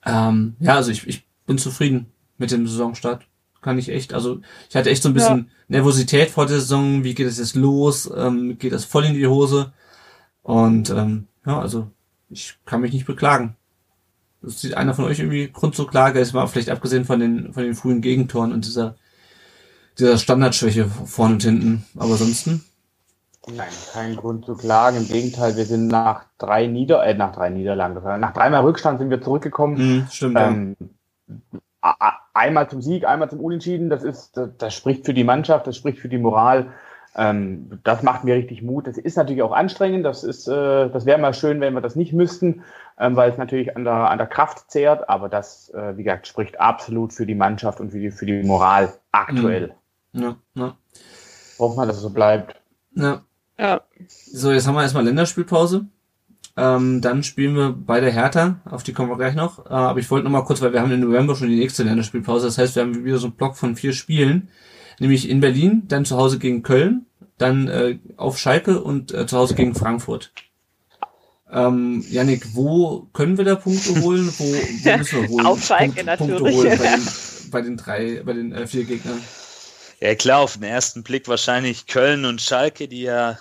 [0.05, 2.07] Ähm, ja, also ich, ich bin zufrieden
[2.38, 3.25] mit dem Saisonstart.
[3.61, 7.15] Kann ich echt, also ich hatte echt so ein bisschen Nervosität vor der Saison, wie
[7.15, 9.73] geht es jetzt los, ähm, geht das voll in die Hose.
[10.43, 11.89] Und ähm, ja, also
[12.29, 13.55] ich kann mich nicht beklagen.
[14.41, 17.53] Das sieht einer von euch irgendwie Grund zur Klage, ist mal vielleicht abgesehen von den,
[17.53, 18.95] von den frühen Gegentoren und dieser,
[19.97, 21.85] dieser Standardschwäche vorne und hinten.
[21.97, 22.63] Aber ansonsten,
[23.49, 24.97] Nein, kein Grund zu klagen.
[24.97, 29.09] Im Gegenteil, wir sind nach drei Nieder äh, nach drei Niederlagen, nach dreimal Rückstand sind
[29.09, 30.01] wir zurückgekommen.
[30.01, 30.47] mh, stimmt, ja.
[30.49, 30.75] Ähm,
[31.81, 35.23] a- a- einmal zum Sieg, einmal zum Unentschieden, das ist, das, das spricht für die
[35.23, 36.73] Mannschaft, das spricht für die Moral.
[37.18, 38.88] Ähm, das macht mir richtig Mut.
[38.88, 40.05] Das ist natürlich auch anstrengend.
[40.05, 42.63] Das ist, äh, das wäre mal schön, wenn wir das nicht müssten,
[42.99, 45.09] ähm, weil es natürlich an der, an der Kraft zehrt.
[45.09, 48.43] Aber das, äh, wie gesagt, spricht absolut für die Mannschaft und für die, für die
[48.43, 49.74] Moral aktuell.
[50.13, 50.78] ja, ja,
[51.59, 52.55] Hoffen wir, dass es so bleibt.
[52.95, 53.22] ja.
[53.59, 53.82] Ja.
[54.07, 55.88] So, jetzt haben wir erstmal Länderspielpause.
[56.55, 59.65] Ähm, dann spielen wir bei der Hertha, auf die kommen wir gleich noch.
[59.65, 61.82] Äh, aber ich wollte noch mal kurz, weil wir haben im November schon die nächste
[61.82, 62.45] Länderspielpause.
[62.45, 64.49] Das heißt, wir haben wieder so einen Block von vier Spielen.
[64.99, 67.06] Nämlich in Berlin, dann zu Hause gegen Köln,
[67.38, 70.31] dann äh, auf Schalke und äh, zu Hause gegen Frankfurt.
[71.51, 74.31] Ähm, Janik, wo können wir da Punkte holen?
[74.38, 75.45] Wo, wo müssen wir holen?
[75.45, 76.55] Auf Schalke natürlich.
[76.55, 77.07] holen bei den,
[77.51, 79.21] bei den drei, bei den äh, vier Gegnern.
[79.99, 83.39] Ja klar, auf den ersten Blick wahrscheinlich Köln und Schalke, die ja,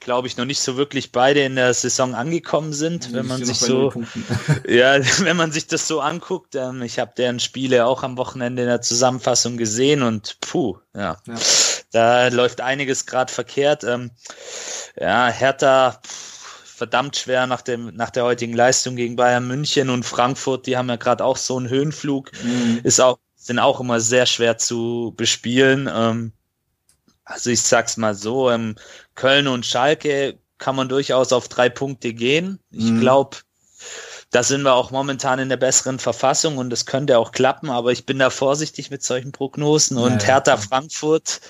[0.00, 3.58] glaube ich, noch nicht so wirklich beide in der Saison angekommen sind, wenn man sich
[3.58, 3.92] so.
[4.68, 8.62] Ja, wenn man sich das so anguckt, ähm, ich habe deren Spiele auch am Wochenende
[8.62, 11.34] in der Zusammenfassung gesehen und puh, ja, Ja.
[11.96, 13.84] Da läuft einiges gerade verkehrt.
[13.84, 14.10] Ähm,
[15.00, 16.00] ja, Hertha
[16.64, 20.88] verdammt schwer nach dem nach der heutigen Leistung gegen Bayern München und Frankfurt, die haben
[20.90, 22.80] ja gerade auch so einen Höhenflug, Mhm.
[22.84, 25.88] ist auch sind auch immer sehr schwer zu bespielen.
[25.92, 26.32] Ähm,
[27.24, 28.76] Also ich sag's mal so, ähm,
[29.14, 32.60] Köln und Schalke kann man durchaus auf drei Punkte gehen.
[32.70, 33.00] Ich Mhm.
[33.00, 33.38] glaube,
[34.30, 37.92] da sind wir auch momentan in der besseren Verfassung und das könnte auch klappen, aber
[37.92, 40.58] ich bin da vorsichtig mit solchen Prognosen und Ja, ja, Hertha klar.
[40.58, 41.40] Frankfurt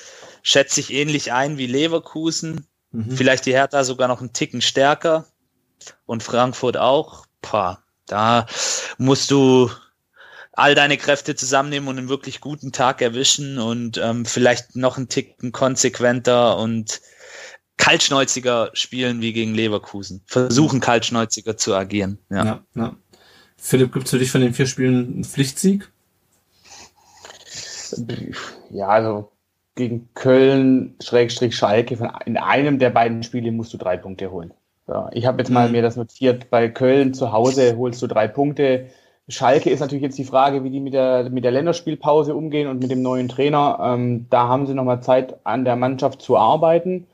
[0.47, 2.69] schätze ich ähnlich ein wie Leverkusen.
[2.93, 3.11] Mhm.
[3.11, 5.27] Vielleicht die Hertha sogar noch einen Ticken stärker
[6.07, 7.27] und Frankfurt auch.
[7.43, 8.47] Pah, da
[8.97, 9.71] musst du
[10.53, 15.09] all deine Kräfte zusammennehmen und einen wirklich guten Tag erwischen und ähm, vielleicht noch einen
[15.09, 17.01] Ticken konsequenter und
[17.77, 20.23] kaltschnäuziger spielen wie gegen Leverkusen.
[20.27, 22.21] Versuchen kaltschnäuziger zu agieren.
[22.31, 22.45] Ja.
[22.45, 22.97] Ja, ja.
[23.57, 25.91] Philipp, gibt's für dich von den vier Spielen einen Pflichtsieg?
[28.71, 29.33] Ja, also
[29.77, 34.53] gegen Köln, Schrägstrich Schalke, von, in einem der beiden Spiele musst du drei Punkte holen.
[34.89, 35.73] Ja, ich habe jetzt mal Mhm.
[35.73, 38.89] mir das notiert, bei Köln zu Hause holst du drei Punkte.
[39.29, 42.81] Schalke ist natürlich jetzt die Frage, wie die mit der, mit der Länderspielpause umgehen und
[42.81, 43.79] mit dem neuen Trainer.
[43.83, 47.09] Ähm, da haben sie nochmal Zeit, an der Mannschaft zu arbeiten.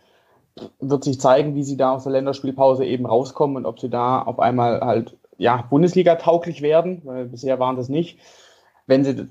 [0.80, 4.22] Wird sich zeigen, wie sie da aus der Länderspielpause eben rauskommen und ob sie da
[4.22, 8.18] auf einmal halt ja, Bundesliga tauglich werden, weil bisher waren das nicht.
[8.86, 9.28] Wenn sie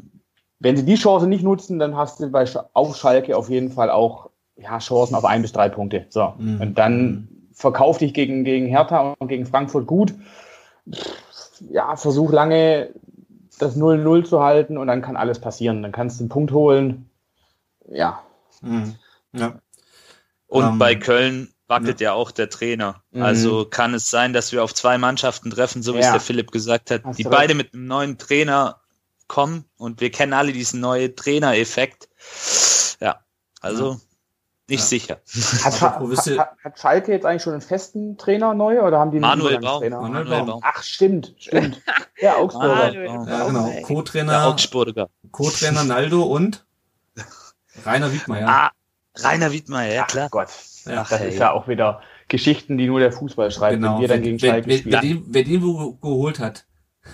[0.64, 3.72] wenn sie die Chance nicht nutzen, dann hast du bei Sch- auf Schalke auf jeden
[3.72, 6.06] Fall auch ja, Chancen auf ein bis drei Punkte.
[6.10, 6.34] So.
[6.38, 6.62] Mhm.
[6.62, 10.14] Und dann verkauf dich gegen, gegen Hertha und gegen Frankfurt gut.
[11.70, 12.90] Ja, versuch lange
[13.60, 15.82] das 0-0 zu halten und dann kann alles passieren.
[15.84, 17.10] Dann kannst du einen Punkt holen.
[17.90, 18.22] Ja.
[18.62, 18.96] Mhm.
[19.34, 19.60] Ja.
[20.48, 22.14] Und Ähm, bei Köln wackelt ja.
[22.14, 23.02] auch der Trainer.
[23.12, 23.22] Mhm.
[23.22, 26.12] Also kann es sein, dass wir auf zwei Mannschaften treffen, so wie es Ja.
[26.14, 27.58] der Philipp gesagt hat, Hast die beide recht.
[27.58, 28.81] mit einem neuen Trainer
[29.32, 32.10] kommen und wir kennen alle diesen neuen Trainereffekt.
[33.00, 33.22] Ja,
[33.62, 33.94] also
[34.68, 34.86] nicht Ja.
[34.86, 35.22] sicher.
[35.64, 39.22] Hat, hat, hat Schalke jetzt eigentlich schon einen festen Trainer neu oder haben die einen
[39.22, 39.88] Manuel Baum.
[39.90, 40.48] Manuel Baum.
[40.48, 40.60] Baum.
[40.66, 41.82] Ach, stimmt, stimmt.
[42.22, 42.92] Der Augsburger.
[42.92, 43.72] Ja, Ja, genau.
[43.84, 45.10] Co-Trainer, Augsburger.
[45.32, 46.66] Co-Trainer Naldo und
[47.86, 48.48] Rainer Wiedmeier.
[48.50, 48.72] Ah,
[49.16, 50.30] Rainer Wiedmeier, ja Ach klar.
[50.30, 50.50] Gott.
[50.86, 53.96] Ja, das ist ja auch wieder Geschichten, die nur der Fußball schreibt, genau.
[53.96, 55.24] wenn wir dann gegen wer, Schalke wer, wer, spielen.
[55.24, 56.66] den, wer den wo geholt hat.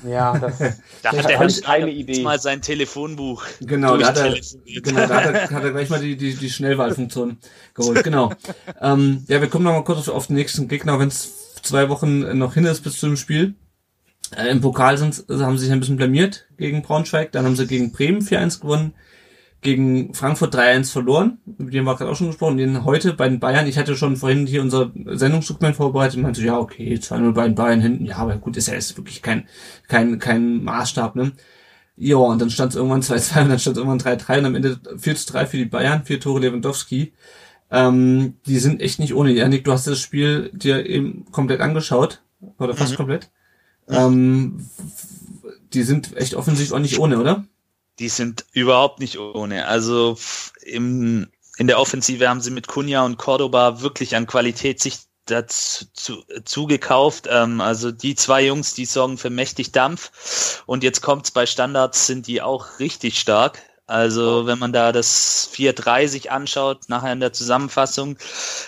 [0.05, 0.57] Ja, das,
[1.01, 2.21] Da hat der Herr keine Idee.
[2.21, 4.35] mal sein Telefonbuch Genau, da hat er,
[4.81, 7.37] genau, da hat er, hat er gleich mal die, die, die Schnellwahlfunktion
[7.73, 8.03] geholt.
[8.03, 8.33] Genau.
[8.81, 11.89] ähm, ja, wir kommen noch mal kurz auf, auf den nächsten Gegner, wenn es zwei
[11.89, 13.55] Wochen noch hin ist bis zum Spiel.
[14.35, 17.65] Äh, Im Pokal sind, haben sie sich ein bisschen blamiert gegen Braunschweig, dann haben sie
[17.65, 18.93] gegen Bremen 4-1 gewonnen,
[19.67, 23.41] gegen Frankfurt 3-1 verloren, die haben wir gerade auch schon gesprochen, den heute bei den
[23.41, 27.33] Bayern, ich hatte schon vorhin hier unser Sendungsdokument vorbereitet und meinte, so, ja, okay, 2-0
[27.33, 29.45] bei den Bayern hinten, ja, aber gut, ist ja jetzt wirklich kein,
[29.89, 31.33] kein, kein Maßstab, ne?
[31.97, 34.55] Ja, und dann stand es irgendwann 2-2 und dann stand es irgendwann 3-3 und am
[34.55, 37.11] Ende 4-3 für die Bayern, vier Tore Lewandowski.
[37.69, 39.33] Ähm, die sind echt nicht ohne.
[39.33, 42.21] Janik, du hast das Spiel dir eben komplett angeschaut,
[42.57, 43.31] oder fast komplett.
[43.89, 44.65] Ähm,
[45.73, 47.43] die sind echt offensiv auch nicht ohne, oder?
[47.99, 49.67] Die sind überhaupt nicht ohne.
[49.67, 50.17] Also
[50.61, 51.27] im,
[51.57, 56.23] in der Offensive haben sie mit Cunha und Cordoba wirklich an Qualität sich dazu zu,
[56.45, 57.27] zugekauft.
[57.29, 60.63] Ähm, also die zwei Jungs, die sorgen für mächtig Dampf.
[60.65, 63.61] Und jetzt kommt's bei Standards, sind die auch richtig stark.
[63.87, 68.17] Also wenn man da das 4-3 sich anschaut, nachher in der Zusammenfassung,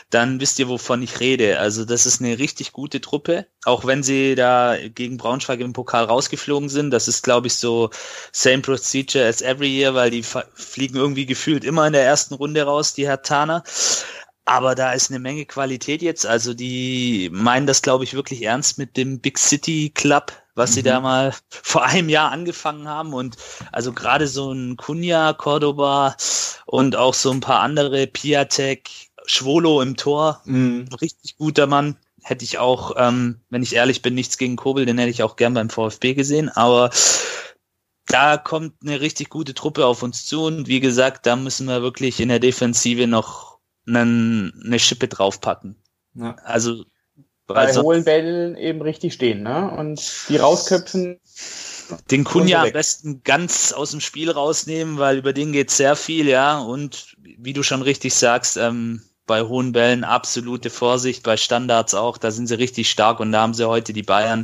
[0.10, 1.60] dann wisst ihr, wovon ich rede.
[1.60, 6.06] Also das ist eine richtig gute Truppe, auch wenn sie da gegen Braunschweig im Pokal
[6.06, 6.92] rausgeflogen sind.
[6.92, 7.90] Das ist, glaube ich, so
[8.32, 12.64] same procedure as every year, weil die fliegen irgendwie gefühlt immer in der ersten Runde
[12.64, 13.64] raus, die Hertaner.
[14.46, 16.26] Aber da ist eine Menge Qualität jetzt.
[16.26, 20.84] Also die meinen das, glaube ich, wirklich ernst mit dem Big City Club, was sie
[20.84, 23.14] da mal vor einem Jahr angefangen haben.
[23.14, 23.38] Und
[23.72, 26.16] also gerade so ein Cunha, Cordoba
[26.68, 28.90] und auch so ein paar andere, Piatek,
[29.26, 30.88] Schwolo im Tor, Mhm.
[31.02, 31.98] richtig guter Mann.
[32.22, 35.36] Hätte ich auch, ähm, wenn ich ehrlich bin, nichts gegen Kobel, den hätte ich auch
[35.36, 36.50] gern beim VfB gesehen.
[36.50, 36.92] Aber
[38.08, 40.44] da kommt eine richtig gute Truppe auf uns zu.
[40.44, 45.76] Und wie gesagt, da müssen wir wirklich in der Defensive noch einen, eine Schippe draufpacken.
[46.16, 46.36] Ja.
[46.44, 46.86] Also,
[47.50, 49.72] bei weil sonst- hohen Bällen eben richtig stehen, ne?
[49.78, 51.20] Und die rausköpfen.
[52.12, 56.28] den Kunja am besten ganz aus dem Spiel rausnehmen, weil über den geht sehr viel,
[56.28, 56.60] ja.
[56.60, 62.18] Und wie du schon richtig sagst, ähm, bei hohen Bällen absolute Vorsicht, bei Standards auch,
[62.18, 64.42] da sind sie richtig stark und da haben sie heute die Bayern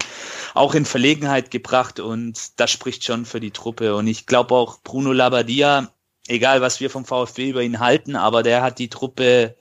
[0.53, 3.95] auch in Verlegenheit gebracht und das spricht schon für die Truppe.
[3.95, 5.91] Und ich glaube auch Bruno Labbadia,
[6.27, 9.55] egal was wir vom VfB über ihn halten, aber der hat die Truppe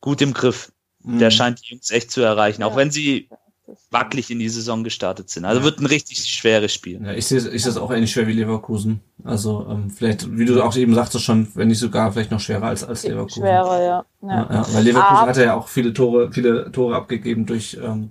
[0.00, 0.72] gut im Griff.
[1.02, 1.30] Der Mhm.
[1.30, 2.76] scheint die Jungs echt zu erreichen, auch Ja.
[2.76, 3.28] wenn sie
[3.90, 5.44] wackelig in die Saison gestartet sind.
[5.44, 5.64] Also Ja.
[5.64, 7.00] wird ein richtig schweres Spiel.
[7.04, 9.00] Ja, ich sehe ich sehe es auch ähnlich schwer wie Leverkusen.
[9.24, 12.64] Also ähm, vielleicht, wie du auch eben sagtest schon, wenn nicht sogar vielleicht noch schwerer
[12.66, 13.42] als, als Leverkusen.
[13.42, 14.04] Schwerer, ja.
[14.22, 14.48] Ja, ja.
[14.50, 18.10] ja, weil Leverkusen Aber- hat ja auch viele Tore, viele Tore abgegeben durch, ähm,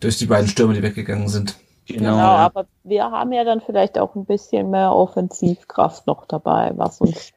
[0.00, 1.56] durch die beiden Stürmer, die weggegangen sind.
[1.86, 2.36] Genau, ja.
[2.36, 7.30] aber wir haben ja dann vielleicht auch ein bisschen mehr Offensivkraft noch dabei, was uns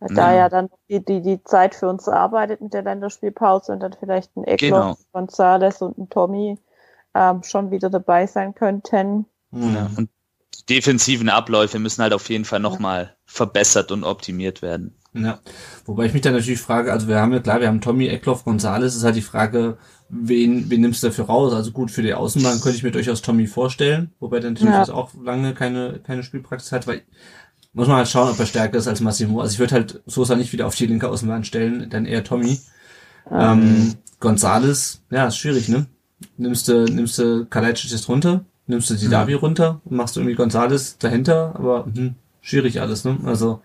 [0.00, 3.94] Da ja dann die, die, die Zeit für uns arbeitet mit der Länderspielpause und dann
[3.98, 4.98] vielleicht ein Eckloff, Genau.
[5.12, 6.58] Gonzales und ein Tommy
[7.14, 9.26] ähm, schon wieder dabei sein könnten.
[9.50, 9.90] Ja.
[9.96, 10.08] Und
[10.54, 14.94] die defensiven Abläufe müssen halt auf jeden Fall nochmal verbessert und optimiert werden.
[15.14, 15.40] Ja,
[15.86, 18.44] wobei ich mich dann natürlich frage, also wir haben ja klar, wir haben Tommy, Eckloff,
[18.44, 19.78] Gonzales, ist halt die Frage,
[20.10, 21.52] wen, wen nimmst du dafür raus?
[21.54, 24.94] Also gut, für die Außenbahn könnte ich mir durchaus Tommy vorstellen, wobei der natürlich Ja.
[24.94, 27.02] auch lange keine, keine Spielpraxis hat, weil
[27.72, 29.40] muss man halt schauen, ob er stärker ist als Massimo.
[29.40, 32.58] Also ich würde halt Sosa nicht wieder auf die linke Außenbahn stellen, dann eher Tommy.
[33.30, 35.86] Ähm, Gonzales, ja, ist schwierig, ne?
[36.36, 40.20] Nimmst du, nimmst du Kalajdzic jetzt runter, nimmst du die Davi runter und machst du
[40.20, 43.18] irgendwie Gonzales dahinter, aber hm, schwierig alles, ne?
[43.24, 43.62] Also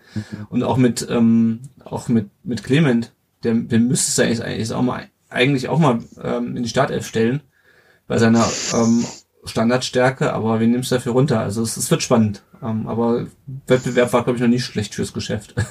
[0.50, 4.82] und auch mit ähm, auch mit mit Clement, der, den müsstest du eigentlich, eigentlich auch
[4.82, 7.40] mal eigentlich auch mal ähm, in die Startelf stellen
[8.06, 9.04] bei seiner ähm,
[9.44, 11.40] Standardstärke, aber wen nimmst du dafür runter?
[11.40, 13.26] Also es, es wird spannend, ähm, aber
[13.66, 15.54] Wettbewerb war glaube ich noch nie schlecht fürs Geschäft.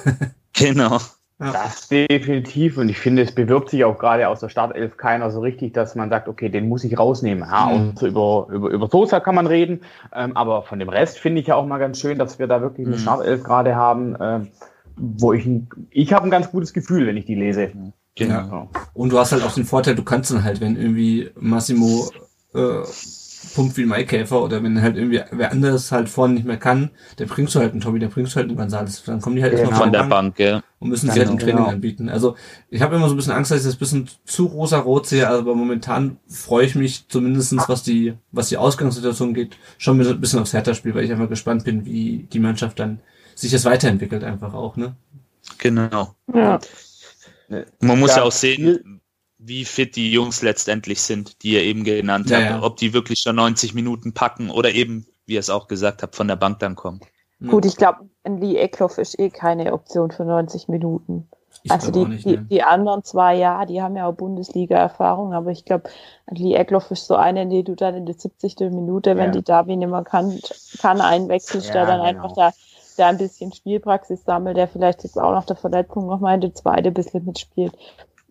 [0.56, 0.98] Genau.
[1.40, 2.78] Das definitiv.
[2.78, 5.96] Und ich finde, es bewirbt sich auch gerade aus der Startelf keiner so richtig, dass
[5.96, 7.42] man sagt, okay, den muss ich rausnehmen.
[7.50, 7.72] Ja, Mhm.
[7.88, 9.80] und so über, über, über Sosa kann man reden.
[10.14, 12.60] Ähm, aber von dem Rest finde ich ja auch mal ganz schön, dass wir da
[12.60, 13.00] wirklich eine Mhm.
[13.00, 14.48] Startelf gerade haben, ähm,
[14.96, 17.72] wo ich, ein- ich habe ein ganz gutes Gefühl, wenn ich die lese.
[18.14, 18.32] Genau.
[18.34, 18.68] Ja.
[18.92, 22.08] Und du hast halt auch den Vorteil, du kannst dann halt, wenn irgendwie Massimo
[22.54, 22.82] äh,
[23.54, 26.90] pumpt wie ein Maikäfer oder wenn halt irgendwie wer anderes halt vorne nicht mehr kann,
[27.16, 29.02] dann bringst du halt einen Tommy, dann bringst du halt einen Gonzales.
[29.04, 29.62] Dann kommen die halt Genau.
[29.64, 30.62] erstmal Von der Bank Bank, ja.
[30.78, 31.44] und müssen sie halt im Genau.
[31.44, 31.68] Training Genau.
[31.70, 32.08] anbieten.
[32.08, 32.36] Also
[32.70, 35.28] ich habe immer so ein bisschen Angst, dass ich das ein bisschen zu rosa-rot sehe,
[35.28, 40.40] aber momentan freue ich mich zumindestens, was die, was die Ausgangssituation geht, schon ein bisschen
[40.40, 43.00] aufs Hertha-Spiel, weil ich einfach gespannt bin, wie die Mannschaft dann
[43.34, 44.94] sich das weiterentwickelt einfach auch, ne?
[45.58, 46.14] Genau.
[46.32, 46.58] Ja.
[47.80, 49.00] Man muss ja, Ja, auch sehen,
[49.46, 52.50] wie fit die Jungs letztendlich sind, die ihr eben genannt Ja, habt.
[52.50, 52.62] ja.
[52.62, 56.16] Ob die wirklich schon 90 Minuten packen oder eben, wie ihr es auch gesagt habt,
[56.16, 57.00] von der Bank dann kommen.
[57.46, 61.28] Gut, ich glaube, ein Lee Eckloff ist eh keine Option für 90 Minuten.
[61.62, 62.46] Ich also die, nicht, die, ne?
[62.50, 65.88] die anderen zwei, ja, die haben ja auch Bundesliga-Erfahrung, aber ich glaube,
[66.30, 68.56] Lee Eckloff ist so eine, die du dann in der 70.
[68.70, 69.30] Minute, wenn Ja.
[69.32, 70.38] die Davi nicht mehr kann,
[70.80, 72.22] kann einwechselst, der dann genau.
[72.24, 72.52] einfach da,
[72.96, 76.40] da ein bisschen Spielpraxis sammelt, der vielleicht jetzt auch nach der Verletzung noch mal in
[76.42, 77.72] der zweite ein bisschen mitspielt.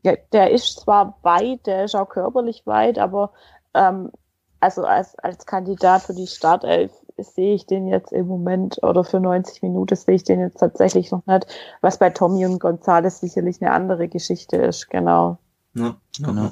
[0.04, 3.32] Ja, der ist zwar weit, der ist auch körperlich weit, aber
[3.74, 4.12] ähm,
[4.60, 9.20] also als, als Kandidat für die Startelf sehe ich den jetzt im Moment oder für
[9.20, 11.48] 90 Minuten sehe ich den jetzt tatsächlich noch nicht,
[11.82, 15.38] was bei Tommy und Gonzales sicherlich eine andere Geschichte ist, genau.
[15.74, 16.52] Ja, Genau.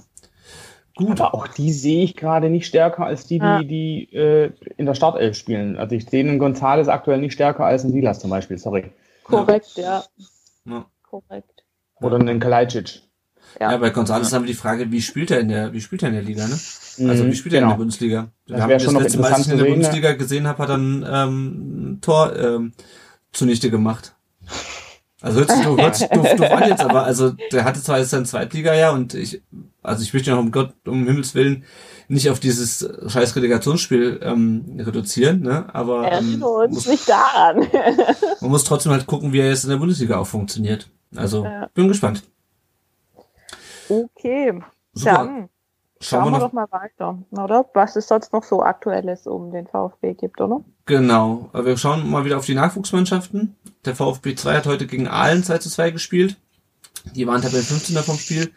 [0.95, 1.22] Gut.
[1.22, 3.64] Aber auch die sehe ich gerade nicht stärker als die, die, Ja.
[3.64, 5.78] die äh, in der Startelf spielen.
[5.78, 8.91] Also ich sehe einen Gonzales aktuell nicht stärker als einen Silas zum Beispiel, sorry.
[9.24, 10.04] Korrekt, ja.
[10.66, 10.86] Ja.
[11.10, 11.64] Korrekt.
[12.02, 13.02] Oder einen Kalajdzic.
[13.60, 13.78] Ja, Ja.
[13.78, 16.16] bei González haben wir die Frage, wie spielt er in der, wie spielt er in
[16.16, 16.60] der Liga, ne?
[17.10, 17.72] Also wie spielt er in genau.
[17.74, 18.28] der Bundesliga?
[18.47, 19.72] Das Wir haben das letzte Mal, als ich in der ne?
[19.74, 22.74] Bundesliga gesehen habe, hat er ein ähm, ein Tor ähm,
[23.32, 24.14] zunichte gemacht.
[25.22, 27.99] Also hört sich doof, hört sich doof, doof an jetzt, aber also der hatte zwar
[27.99, 29.41] jetzt sein Zweitliga-Jahr und ich,
[29.84, 31.64] also ich möchte noch um Gott, um Himmels Willen
[32.08, 35.66] nicht auf dieses scheiß Relegationsspiel ähm, reduzieren, ne?
[35.74, 37.68] Aber ähm, muss, nicht daran.
[38.41, 40.89] man muss trotzdem halt gucken, wie er jetzt in der Bundesliga auch funktioniert.
[41.16, 41.70] Also Ja.
[41.76, 42.24] bin gespannt.
[43.92, 44.62] Okay,
[44.94, 45.14] Super.
[45.14, 45.50] dann
[46.02, 47.70] Schauen schauen wir wir doch mal weiter, oder?
[47.76, 50.62] Was es sonst noch so Aktuelles um den VfB gibt, oder?
[50.86, 51.52] Genau.
[51.54, 53.56] Wir schauen mal wieder auf die Nachwuchsmannschaften.
[53.86, 56.38] Der VfB 2 hat heute gegen Aalen 2 zu 2 gespielt.
[57.16, 58.52] Die waren Tabellen 15 vom Spiel.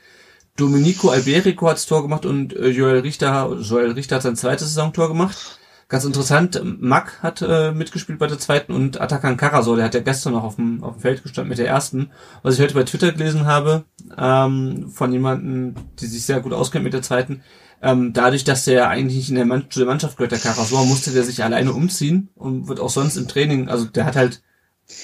[0.57, 4.72] Domenico Alberico hat das Tor gemacht und äh, Joel Richter, Joel Richter hat sein zweites
[4.72, 5.59] Saisontor gemacht.
[5.95, 10.01] Ganz interessant, Mack hat äh, mitgespielt bei der zweiten und Atakan Karasor, der hat ja
[10.01, 12.11] gestern noch auf dem, auf dem Feld gestanden mit der ersten.
[12.42, 13.84] Was ich heute bei Twitter gelesen habe,
[14.18, 17.45] ähm, von jemandem, die sich sehr gut auskennt mit der zweiten,
[17.80, 20.84] ähm, dadurch, dass der eigentlich nicht in der Mann zu der Mannschaft gehört, der Karasor,
[20.84, 24.42] musste der sich alleine umziehen und wird auch sonst im Training, also der hat halt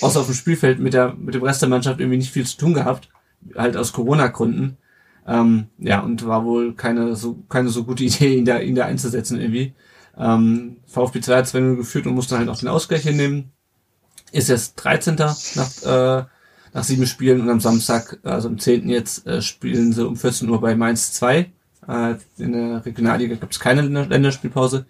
[0.00, 2.56] außer auf dem Spielfeld mit der mit dem Rest der Mannschaft irgendwie nicht viel zu
[2.56, 3.10] tun gehabt,
[3.54, 4.76] halt aus Corona-Gründen.
[5.24, 8.86] Ähm, ja, und war wohl keine so keine so gute Idee, ihn da ihn da
[8.86, 9.76] einzusetzen irgendwie.
[10.20, 13.50] Ähm, VfB 2 hat 2-0 geführt und musste halt auch den Ausgleich hinnehmen.
[14.32, 15.16] Ist jetzt 13.
[15.16, 16.24] nach äh,
[16.72, 18.88] nach sieben Spielen und am Samstag, also am 10.
[18.88, 21.50] jetzt, äh, spielen sie um 14 Uhr bei Mainz 2.
[21.88, 24.86] Äh, in der Regionalliga gibt es keine Länder Länderspielpause.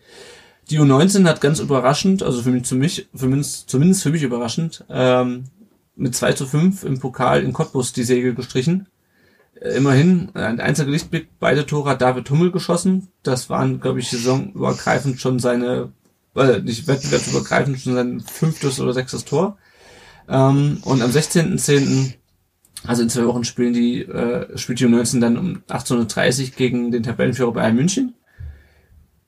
[0.68, 4.22] Die U19 hat ganz überraschend, also für mich, für mich, für mich zumindest für mich
[4.22, 5.44] überraschend, ähm,
[5.96, 8.86] mit 2 zu 5 im Pokal in Cottbus die Segel gestrichen.
[9.60, 13.08] Äh, immerhin, ein einziger Lichtblick, beide Tore hat David Hummel geschossen.
[13.22, 15.92] Das waren, glaube ich, saisonübergreifend schon seine,
[16.34, 19.58] äh, nicht wettbewerbsübergreifend schon sein fünftes oder sechstes Tor.
[20.28, 22.14] Ähm, und am 16.10.,
[22.86, 26.90] also in zwei Wochen spielen die, äh, spielt die U19 dann um 18.30 Uhr gegen
[26.90, 28.14] den Tabellenführer Bayern München.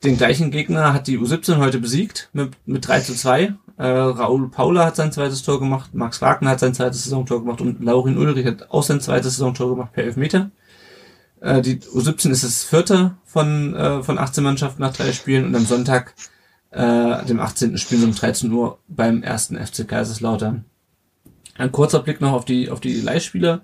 [0.05, 3.55] Den gleichen Gegner hat die U17 heute besiegt mit, mit 3 zu 2.
[3.77, 7.61] Äh, Raul Paula hat sein zweites Tor gemacht, Max Wagner hat sein zweites Saisontor gemacht
[7.61, 10.51] und Laurin Ulrich hat auch sein zweites Saisontor gemacht per Elfmeter.
[11.41, 15.55] Äh, die U17 ist das vierte von, äh, von 18 Mannschaften nach drei Spielen und
[15.55, 16.15] am Sonntag,
[16.71, 17.77] äh, dem 18.
[17.79, 20.65] spielen um 13 Uhr beim ersten FC Kaiserslautern.
[21.59, 23.63] Ein kurzer Blick noch auf die, auf die Leihspieler.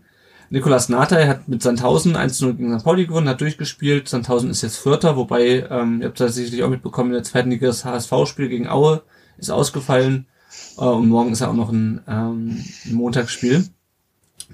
[0.50, 2.84] Nikolas Natay hat mit Sandhausen 1-0 gegen St.
[2.84, 4.08] Pauli gewonnen, hat durchgespielt.
[4.08, 7.50] Sandhausen ist jetzt Vierter, wobei, ähm, ihr habt das sicherlich auch mitbekommen, in der zweiten
[7.50, 9.02] Liga das HSV-Spiel gegen Aue
[9.38, 10.26] ist ausgefallen.
[10.76, 13.68] Äh, und morgen ist ja auch noch ein, ähm, ein Montagsspiel.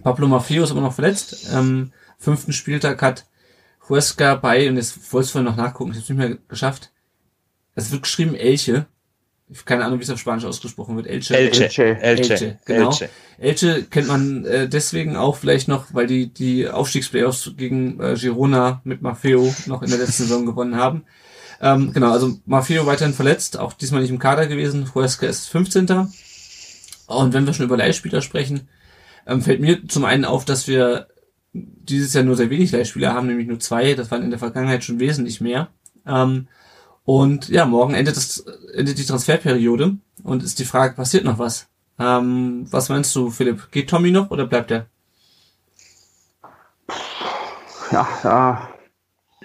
[0.03, 1.49] Pablo Maffeo ist immer noch verletzt.
[1.53, 3.27] Ähm, fünften Spieltag hat
[3.89, 6.91] Huesca bei, und jetzt wollte ich vorhin noch nachgucken, ich habe es nicht mehr geschafft.
[7.75, 8.87] Es wird geschrieben Elche.
[9.51, 11.07] Ich habe keine Ahnung, wie es auf Spanisch ausgesprochen wird.
[11.07, 11.37] Elche.
[11.37, 11.65] Elche.
[11.65, 12.01] Elche.
[12.01, 12.33] Elche.
[12.33, 12.89] Elche, genau.
[12.89, 13.11] Elche.
[13.39, 18.81] Elche kennt man äh, deswegen auch vielleicht noch, weil die die Aufstiegsplayoffs gegen äh, Girona
[18.85, 21.05] mit Maffeo noch in der letzten Saison gewonnen haben.
[21.61, 24.95] Ähm, genau, also Maffeo weiterhin verletzt, auch diesmal nicht im Kader gewesen.
[24.95, 25.89] Huesca ist 15.
[27.07, 28.69] Und wenn wir schon über Leihspieler sprechen,
[29.27, 31.09] ähm, fällt mir zum einen auf, dass wir
[31.53, 33.95] dieses Jahr nur sehr wenig Leihspieler haben, nämlich nur zwei.
[33.95, 35.69] Das waren in der Vergangenheit schon wesentlich mehr.
[36.07, 36.49] Ähm,
[37.05, 38.41] und ja, morgen endet, das,
[38.75, 41.69] endet die Transferperiode und ist die Frage, passiert noch was?
[41.99, 43.71] Ähm, was meinst du, Philipp?
[43.71, 44.87] Geht Tommy noch oder bleibt er?
[47.93, 48.69] Ja, da,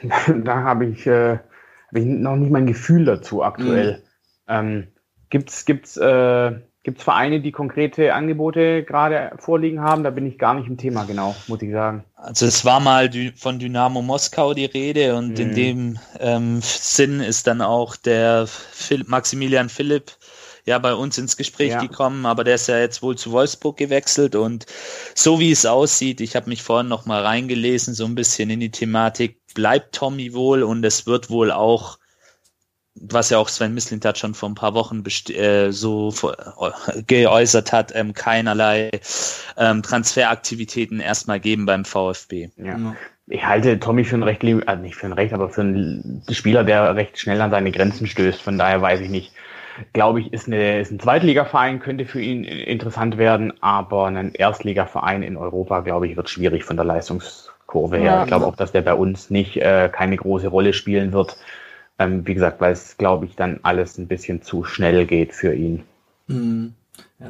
[0.43, 1.39] da habe ich, äh,
[1.90, 4.04] hab ich noch nicht mein Gefühl dazu aktuell.
[4.48, 4.88] Ähm,
[5.30, 10.04] gibt's gibt's äh, gibt's Vereine, die konkrete Angebote gerade vorliegen haben?
[10.04, 12.06] Da bin ich gar nicht im Thema genau, muss ich sagen.
[12.16, 15.54] Also es war mal von Dynamo Moskau die Rede und in Mhm.
[15.54, 20.12] dem ähm, Sinn ist dann auch der Phil Maximilian Philipp
[20.66, 21.80] ja bei uns ins Gespräch Ja.
[21.80, 24.66] gekommen, aber der ist ja jetzt wohl zu Wolfsburg gewechselt und
[25.16, 28.60] so wie es aussieht, ich habe mich vorhin noch mal reingelesen, so ein bisschen in
[28.60, 32.00] die Thematik, bleibt Tommy wohl und es wird wohl auch
[33.02, 37.02] was ja auch Sven Mislint hat schon vor ein paar Wochen äh, so vor, äh,
[37.04, 38.91] geäußert hat, ähm, keinerlei
[39.58, 42.50] ähm, Transferaktivitäten erstmal geben beim VfB.
[42.58, 42.78] Ja.
[42.78, 42.95] Ja.
[43.32, 46.64] Ich halte Tommy für ein recht, also nicht für ein recht, aber für einen Spieler,
[46.64, 48.41] der recht schnell an seine Grenzen stößt.
[48.41, 49.32] Von daher weiß ich nicht.
[49.93, 55.23] Glaube ich, ist, eine, ist ein Zweitligaverein, könnte für ihn interessant werden, aber ein Erstligaverein
[55.23, 58.11] in Europa, glaube ich, wird schwierig von der Leistungskurve her.
[58.11, 58.21] Ja.
[58.23, 61.38] Ich glaube auch, dass der bei uns nicht äh, keine große Rolle spielen wird.
[61.97, 65.53] Ähm, wie gesagt, weil es, glaube ich, dann alles ein bisschen zu schnell geht für
[65.53, 65.84] ihn.
[66.27, 66.73] Hm.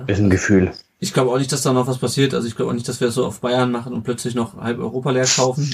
[0.07, 0.71] Ist ein Gefühl.
[1.01, 2.33] Ich glaube auch nicht, dass da noch was passiert.
[2.33, 4.57] Also ich glaube auch nicht, dass wir es so auf Bayern machen und plötzlich noch
[4.57, 5.63] halb Europa leer kaufen.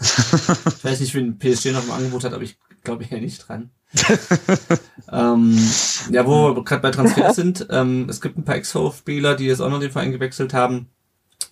[0.00, 3.70] ich weiß nicht, wen PSG noch im Angebot hat, aber ich glaube eher nicht dran.
[5.12, 5.56] ähm,
[6.10, 9.60] ja, wo wir gerade bei Transfers sind, ähm, es gibt ein paar Ex-VfBler, die jetzt
[9.60, 10.88] auch noch den Verein gewechselt haben.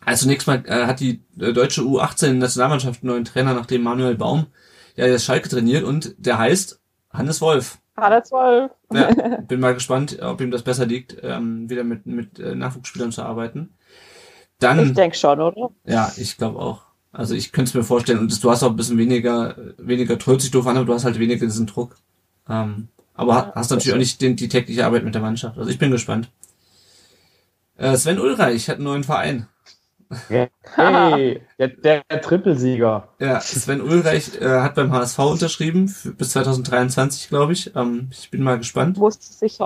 [0.04, 4.46] Also zunächst mal äh, hat die äh, deutsche U18-Nationalmannschaft einen neuen Trainer, nachdem Manuel Baum
[4.96, 7.78] ja jetzt Schalke trainiert und der heißt Hannes Wolf.
[7.94, 8.70] Alle zwölf.
[8.92, 9.10] Ja,
[9.48, 13.22] bin mal gespannt, ob ihm das besser liegt, ähm, wieder mit, mit äh, Nachwuchsspielern zu
[13.22, 13.74] arbeiten.
[14.58, 15.70] Dann, Ich denke schon, oder?
[15.84, 16.82] ja, ich glaube auch.
[17.12, 18.20] Also ich könnte es mir vorstellen.
[18.20, 20.94] Und das, du hast auch ein bisschen weniger, weniger hört sich doof an, aber du
[20.94, 21.96] hast halt weniger diesen Druck.
[22.48, 25.58] Ähm, aber ha- hast natürlich auch nicht den, die tägliche Arbeit mit der Mannschaft.
[25.58, 26.30] Also ich bin gespannt.
[27.76, 29.46] Äh, Sven Ulreich hat einen neuen Verein.
[30.28, 33.08] Hey, der, der, der Trippelsieger.
[33.18, 37.74] Ja, Sven Ulreich äh, hat beim HSV unterschrieben, für, bis 2023, glaube ich.
[37.74, 38.98] Ähm, ich bin mal gespannt.
[38.98, 39.58] Musste sich,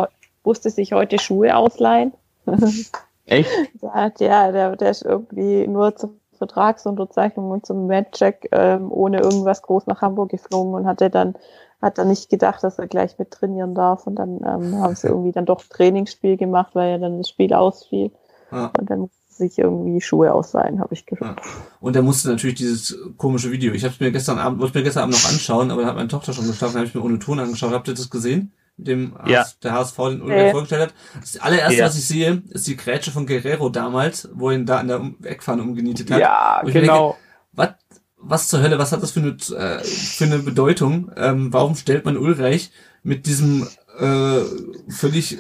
[0.45, 2.13] musste sich heute Schuhe ausleihen.
[3.27, 3.51] Echt?
[3.83, 9.63] Der, der, der, der ist irgendwie nur zur Vertragsunterzeichnung und zum Matchcheck ähm, ohne irgendwas
[9.63, 11.35] groß nach Hamburg geflogen und hatte dann
[11.83, 15.09] hat dann nicht gedacht, dass er gleich mit trainieren darf und dann ähm, haben sie
[15.09, 18.11] irgendwie dann doch Trainingsspiel gemacht, weil ja dann das Spiel ausfiel
[18.51, 18.71] Ja.
[18.79, 21.41] und dann sich irgendwie Schuhe ausleihen, habe ich gehört.
[21.81, 23.73] Und er musste natürlich dieses komische Video.
[23.73, 25.89] Ich habe es mir gestern Abend, wollte ich mir gestern Abend noch anschauen, aber da
[25.89, 27.73] hat meine Tochter schon geschlafen, habe ich mir ohne Ton angeschaut.
[27.73, 28.53] Habt ihr das gesehen?
[28.77, 29.41] Mit dem Ja.
[29.43, 30.51] HS, der HSV den Ulrich Nee.
[30.51, 30.95] vorgestellt hat.
[31.21, 31.87] Das allererste, Ja.
[31.87, 35.03] was ich sehe, ist die Grätsche von Guerrero damals, wo er ihn da an der
[35.25, 36.21] Eckfahne umgenietet hat.
[36.21, 37.17] Ja, genau.
[37.53, 37.71] Was,
[38.19, 41.11] was zur Hölle, was hat das für eine, äh, für eine Bedeutung?
[41.17, 42.71] Ähm, warum stellt man Ulreich
[43.03, 43.67] mit diesem
[43.99, 44.41] äh,
[44.89, 45.39] völlig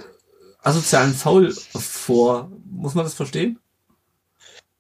[0.63, 2.51] asozialen Foul vor?
[2.71, 3.59] Muss man das verstehen?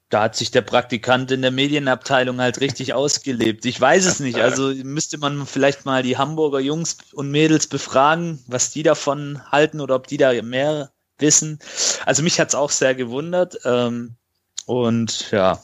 [0.09, 3.65] Da hat sich der Praktikant in der Medienabteilung halt richtig ausgelebt.
[3.67, 4.39] Ich weiß es nicht.
[4.39, 9.81] Also müsste man vielleicht mal die Hamburger Jungs und Mädels befragen, was die davon halten
[9.81, 11.59] oder ob die da mehr wissen.
[12.05, 13.59] Also mich hat's auch sehr gewundert.
[13.65, 14.15] Ähm,
[14.67, 15.61] und ja,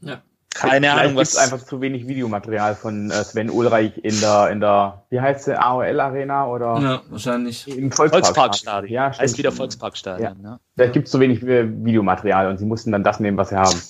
[0.00, 0.22] Ja.
[0.54, 1.36] Keine Vielleicht Ahnung, was.
[1.36, 5.58] einfach zu wenig Videomaterial von äh, Sven Ulreich in der, in der, wie heißt sie,
[5.60, 7.66] AOL Arena oder Ja, wahrscheinlich.
[7.68, 8.24] im Volksparkstadion.
[8.34, 8.92] Volksparkstadion.
[8.92, 9.38] Ja, heißt stimmt.
[9.38, 10.36] wieder Volksparkstadion.
[10.42, 10.60] Ja.
[10.74, 13.80] Vielleicht gibt's zu wenig äh, Videomaterial und sie mussten dann das nehmen, was sie haben.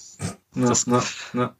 [0.54, 1.02] Ja, Das- ja,
[1.34, 1.54] ja.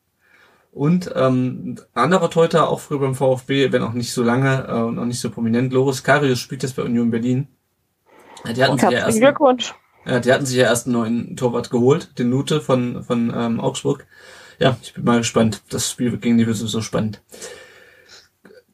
[0.75, 4.99] Und ähm, anderer Teuter, auch früher beim VfB, wenn auch nicht so lange äh, und
[4.99, 7.47] auch nicht so prominent, Loris Karius spielt jetzt bei Union Berlin.
[8.47, 9.75] Ja, die hatten sich ja erst, Glückwunsch.
[10.07, 13.61] ja, die hatten sich ja erst einen neuen Torwart geholt, den Nute von, von ähm,
[13.61, 14.07] Augsburg.
[14.63, 15.61] Ja, ich bin mal gespannt.
[15.71, 17.21] Das Spiel gegen die wird sowieso spannend.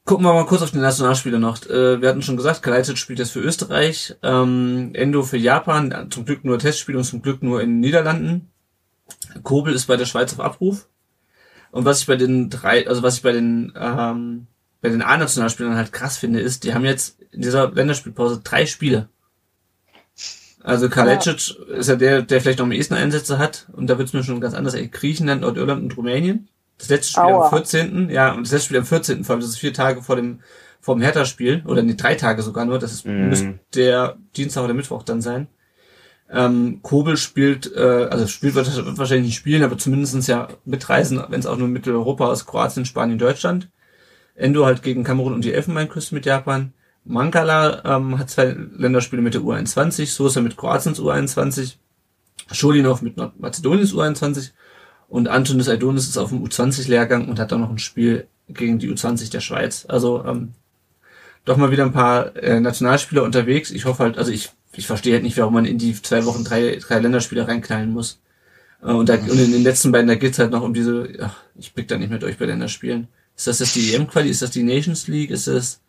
[0.04, 1.64] Gucken wir mal kurz auf die Nationalspieler noch.
[1.64, 6.26] Äh, wir hatten schon gesagt, Kalajdzic spielt jetzt für Österreich, ähm, Endo für Japan, zum
[6.26, 8.50] Glück nur Testspiel und zum Glück nur in den Niederlanden.
[9.42, 10.88] Kobel ist bei der Schweiz auf Abruf.
[11.70, 14.46] Und was ich bei den drei, also was ich bei den ähm,
[14.82, 19.08] bei den A-Nationalspielern halt krass finde, ist, die haben jetzt in dieser Länderspielpause drei Spiele.
[20.68, 23.66] Also Kalajdzic ist ja der, der vielleicht noch am ehesten Einsätze hat.
[23.72, 24.74] Und da wird's mir schon ganz anders.
[24.74, 26.48] Ey, Griechenland, Nordirland und Rumänien.
[26.78, 27.44] Das letzte Spiel Aua.
[27.46, 28.10] am 14.
[28.10, 29.24] Ja, und das letzte Spiel am 14.
[29.24, 30.40] Vor allem, das ist vier Tage vor dem,
[30.80, 31.62] vor dem Hertha-Spiel.
[31.66, 32.78] Oder nee, drei Tage sogar nur.
[32.78, 33.28] Das ist, Mhm.
[33.28, 35.48] müsste der Dienstag oder Mittwoch dann sein.
[36.30, 41.22] Ähm, Kobel spielt, äh, also spielt wird, wird wahrscheinlich nicht spielen, aber zumindestens ja mitreisen,
[41.30, 43.70] wenn es auch nur Mitteleuropa aus Kroatien, Spanien, Deutschland.
[44.34, 46.74] Endo halt gegen Kamerun und die Elfenbeinküste mit Japan.
[47.08, 51.76] Mankala ähm, hat zwei Länderspiele mit der U21, Sosa mit Kroatiens U21,
[52.52, 54.50] Scholinov mit Nordmazedoniens U21
[55.08, 58.90] und Antonis Aidonis ist auf dem U20-Lehrgang und hat auch noch ein Spiel gegen die
[58.90, 59.86] U20 der Schweiz.
[59.88, 60.52] Also ähm,
[61.46, 63.70] doch mal wieder ein paar äh, Nationalspieler unterwegs.
[63.70, 66.44] Ich hoffe halt, also ich, ich verstehe halt nicht, warum man in die zwei Wochen
[66.44, 68.20] drei, drei Länderspiele reinknallen muss.
[68.82, 71.36] Äh, und, da, und in den letzten beiden, da geht's halt noch um diese, ach,
[71.56, 73.08] ich blick da nicht mehr durch bei Länderspielen.
[73.34, 74.28] Ist das jetzt die EM-Quali?
[74.28, 75.30] Ist das die Nations League?
[75.30, 75.80] Ist das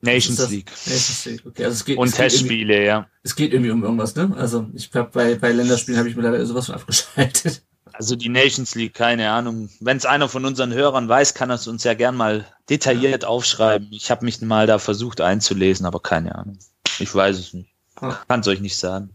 [0.00, 0.70] Nations das- League.
[0.86, 1.42] Nations League?
[1.46, 3.06] Okay, also es geht, Und es geht Testspiele, ja.
[3.22, 4.32] es geht irgendwie um irgendwas, ne?
[4.36, 7.62] Also ich hab bei, bei Länderspielen habe ich mir leider sowas von abgeschaltet.
[7.92, 9.70] Also die Nations League, keine Ahnung.
[9.80, 13.24] Wenn es einer von unseren Hörern weiß, kann er es uns ja gern mal detailliert
[13.24, 13.88] aufschreiben.
[13.90, 16.58] Ich habe mich mal da versucht einzulesen, aber keine Ahnung.
[17.00, 17.70] Ich weiß es nicht.
[17.96, 18.16] Ah.
[18.28, 19.10] Kann es euch nicht sagen.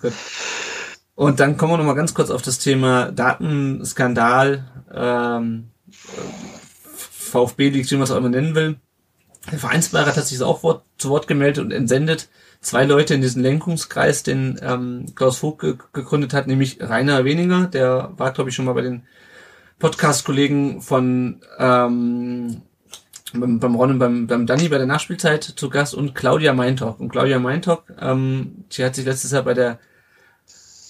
[0.00, 0.12] Gut.
[1.14, 7.88] Und dann kommen wir noch mal ganz kurz auf das Thema Datenskandal, ähm, VfB League,
[7.90, 8.76] wie man es auch immer nennen will.
[9.50, 12.28] Der Vereinsbeirat hat sich auch Wort, zu Wort gemeldet und entsendet
[12.60, 17.66] zwei Leute in diesen Lenkungskreis, den ähm, Klaus Vogt ge gegründet hat, nämlich Rainer Weniger,
[17.66, 19.02] der war, glaube ich, schon mal bei den
[19.78, 22.62] Podcast-Kollegen von ähm,
[23.34, 27.00] beim, beim Ron und beim, beim Danny bei der Nachspielzeit zu Gast und Claudia Meintock.
[27.00, 29.78] Und Claudia Meintock, ähm, die hat sich letztes Jahr bei der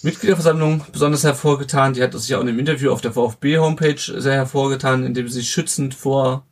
[0.03, 1.93] Mitgliederversammlung besonders hervorgetan.
[1.93, 5.49] Die hat sich auch in einem Interview auf der VfB-Homepage sehr hervorgetan, indem sie sich
[5.49, 6.45] schützend vor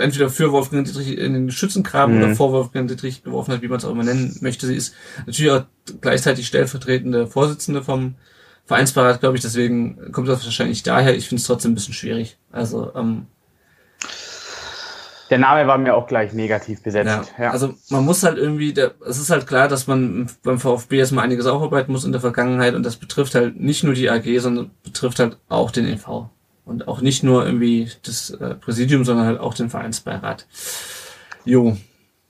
[0.00, 2.22] entweder für Wolfgang Dietrich in den Schützengraben Mhm.
[2.24, 4.66] oder vor Wolfgang Dietrich geworfen hat, wie man es auch immer nennen möchte.
[4.66, 4.94] Sie ist
[5.26, 5.64] natürlich auch
[6.00, 8.14] gleichzeitig stellvertretende Vorsitzende vom
[8.64, 9.42] Vereinsbeirat, glaube ich.
[9.42, 11.14] Deswegen kommt das wahrscheinlich daher.
[11.16, 12.38] Ich finde es trotzdem ein bisschen schwierig.
[12.50, 13.26] Also ähm,
[15.30, 17.06] Der Name war mir auch gleich negativ besetzt.
[17.06, 17.50] ja, Ja.
[17.50, 21.24] also man muss halt irgendwie, der, es ist halt klar, dass man beim VfB erstmal
[21.24, 24.70] einiges aufarbeiten muss in der Vergangenheit und das betrifft halt nicht nur die AG, sondern
[24.84, 26.28] betrifft halt auch den EV.
[26.66, 30.46] Und auch nicht nur irgendwie das äh, Präsidium, sondern halt auch den Vereinsbeirat.
[31.44, 31.76] Jo.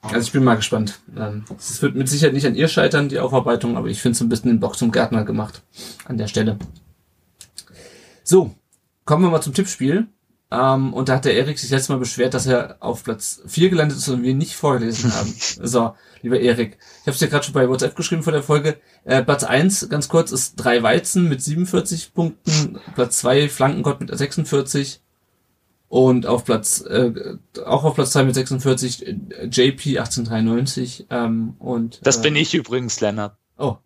[0.02, 1.00] Also ich bin mal gespannt.
[1.16, 4.20] Ähm, Es wird mit Sicherheit nicht an ihr scheitern, die Aufarbeitung, aber ich finde es
[4.20, 5.62] ein bisschen den Bock zum Gärtner gemacht
[6.04, 6.58] an der Stelle.
[8.22, 8.54] So,
[9.04, 10.06] kommen wir mal zum Tippspiel.
[10.50, 13.68] Ähm, und da hat der Erik sich letztes Mal beschwert, dass er auf Platz 4
[13.68, 15.34] gelandet ist und wir nicht vorgelesen haben.
[15.62, 18.78] So, lieber Erik, ich habe es dir gerade schon bei WhatsApp geschrieben vor der Folge.
[19.04, 22.78] Äh, Platz 1, ganz kurz, ist drei Weizen mit 47 Punkten.
[22.94, 25.00] Platz 2, Flankengott mit 46.
[25.88, 29.12] Und auf Platz, äh, auch auf Platz 2 mit 46, äh,
[29.46, 31.06] JP 1893.
[31.10, 33.36] Ähm, und, Das äh, bin ich übrigens, Lennart.
[33.58, 33.78] Oh.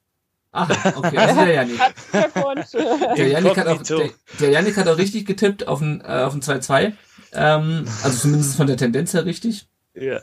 [0.53, 1.81] Ach, okay, das ist der Janik.
[3.17, 6.35] Der Janik, hat auch, der, der Janik hat auch richtig getippt auf ein, äh, auf
[6.35, 6.93] ein 2-2.
[7.33, 9.69] Ähm, also zumindest von der Tendenz her richtig.
[9.95, 10.21] Ja.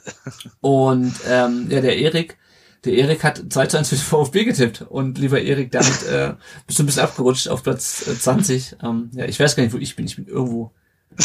[0.61, 2.38] Und ähm, ja, der Erik,
[2.84, 4.82] der Erik hat 2 zu 1 für den VfB getippt.
[4.82, 6.34] Und lieber Erik, damit äh,
[6.65, 8.78] bist du ein bisschen abgerutscht auf Platz äh, 20.
[8.84, 10.05] Ähm, ja, ich weiß gar nicht, wo ich bin.
[10.05, 10.73] Ich bin irgendwo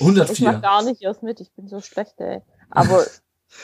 [0.00, 0.52] Ich mach 104.
[0.60, 2.40] gar nicht erst mit, ich bin so schlecht, ey.
[2.70, 3.04] Aber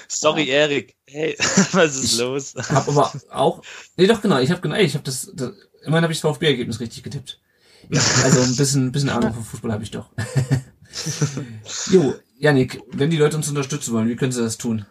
[0.09, 0.97] Sorry, Erik.
[1.07, 1.37] Hey,
[1.73, 2.55] was ist Ich- los?
[2.57, 3.63] Hab aber auch,
[3.97, 5.53] nee, doch genau, ich habe genau, ich habe das, das,
[5.85, 7.41] immerhin habe ich das VfB-Ergebnis richtig getippt.
[7.91, 10.09] Ja, also ein bisschen, ein bisschen Ahnung von Fußball habe ich doch.
[11.91, 14.87] jo, Janik, wenn die Leute uns unterstützen wollen, wie können sie das tun?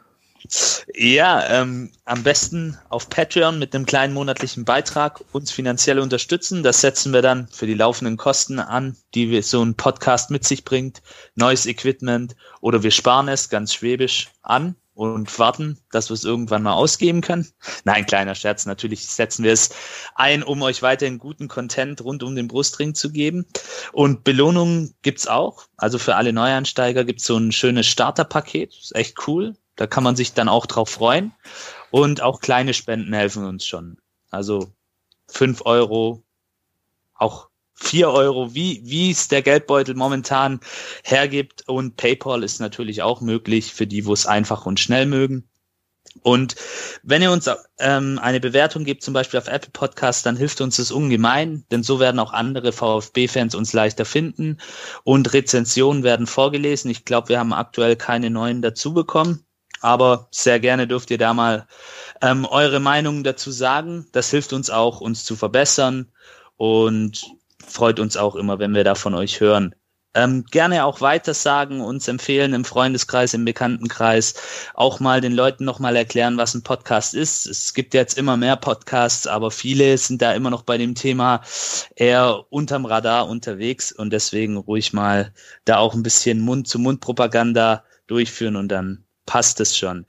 [0.94, 6.64] Ja, ähm, am besten auf Patreon mit einem kleinen monatlichen Beitrag uns finanziell unterstützen.
[6.64, 10.44] Das setzen wir dann für die laufenden Kosten an, die wir so ein Podcast mit
[10.44, 11.02] sich bringt.
[11.36, 16.64] Neues Equipment oder wir sparen es ganz schwäbisch an und warten, dass wir es irgendwann
[16.64, 17.48] mal ausgeben können.
[17.84, 18.66] Nein, kleiner Scherz.
[18.66, 19.72] Natürlich setzen wir es
[20.16, 23.46] ein, um euch weiterhin guten Content rund um den Brustring zu geben.
[23.92, 25.66] Und Belohnungen gibt's auch.
[25.78, 28.74] Also für alle Neueinsteiger gibt's so ein schönes Starterpaket.
[28.74, 29.56] Ist echt cool.
[29.76, 31.34] Da kann man sich dann auch drauf freuen.
[31.90, 33.98] Und auch kleine Spenden helfen uns schon.
[34.30, 34.72] Also
[35.28, 36.24] fünf Euro,
[37.16, 37.50] auch
[37.84, 40.60] vier Euro, wie, wie es der Geldbeutel momentan
[41.04, 41.68] hergibt.
[41.68, 45.50] Und PayPal ist natürlich auch möglich für die, wo es einfach und schnell mögen.
[46.22, 46.56] Und
[47.02, 50.78] wenn ihr uns ähm, eine Bewertung gebt, zum Beispiel auf Apple Podcast, dann hilft uns
[50.78, 54.60] das ungemein, denn so werden auch andere VfB-Fans uns leichter finden
[55.04, 56.92] und Rezensionen werden vorgelesen.
[56.92, 59.46] Ich glaube, wir haben aktuell keine neuen dazu bekommen,
[59.82, 61.68] aber sehr gerne dürft ihr da mal
[62.22, 64.06] ähm, eure Meinungen dazu sagen.
[64.12, 66.12] Das hilft uns auch, uns zu verbessern
[66.58, 67.26] und
[67.68, 69.76] freut uns auch immer, wenn wir da von euch hören.
[70.16, 74.36] Ähm, gerne auch weitersagen, uns empfehlen im Freundeskreis, im Bekanntenkreis,
[74.76, 77.48] auch mal den Leuten nochmal erklären, was ein Podcast ist.
[77.48, 81.42] Es gibt jetzt immer mehr Podcasts, aber viele sind da immer noch bei dem Thema
[81.96, 85.34] eher unterm Radar unterwegs und deswegen ruhig mal
[85.66, 90.06] da auch ein bisschen Mund-zu-Mund-Propaganda durchführen und dann passt es schon.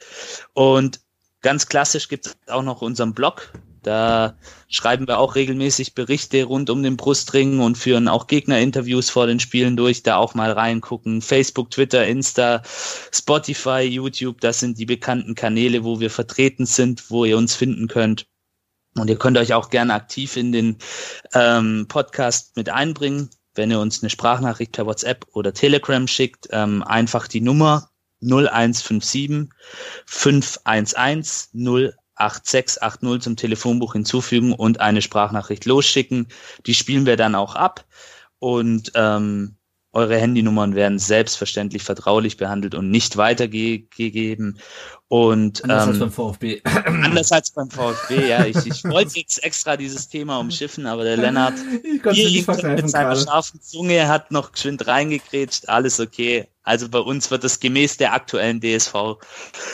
[0.52, 1.00] Und
[1.40, 3.52] ganz klassisch gibt es auch noch unseren Blog,
[3.86, 4.36] da
[4.68, 9.40] schreiben wir auch regelmäßig Berichte rund um den Brustring und führen auch Gegnerinterviews vor den
[9.40, 11.22] Spielen durch, da auch mal reingucken.
[11.22, 12.62] Facebook, Twitter, Insta,
[13.12, 17.86] Spotify, YouTube, das sind die bekannten Kanäle, wo wir vertreten sind, wo ihr uns finden
[17.86, 18.26] könnt.
[18.96, 20.78] Und ihr könnt euch auch gerne aktiv in den
[21.32, 23.30] ähm, Podcast mit einbringen.
[23.54, 27.90] Wenn ihr uns eine Sprachnachricht per WhatsApp oder Telegram schickt, ähm, einfach die Nummer
[28.22, 29.50] 0157
[30.06, 36.28] 511 0 8680 zum Telefonbuch hinzufügen und eine Sprachnachricht losschicken.
[36.66, 37.84] Die spielen wir dann auch ab
[38.38, 39.56] und ähm,
[39.94, 44.58] eure Handynummern werden selbstverständlich vertraulich behandelt und nicht weitergegeben.
[45.06, 46.60] Und anders ähm, als beim VfB.
[46.64, 48.44] anders als beim VfB, ja.
[48.44, 51.54] Ich, ich wollte jetzt extra dieses Thema umschiffen, aber der Lennart
[51.84, 55.68] Ich nicht mit seiner scharfen Zunge hat noch geschwind reingekrätscht.
[55.68, 56.48] Alles okay.
[56.64, 58.92] Also bei uns wird es gemäß der aktuellen DSV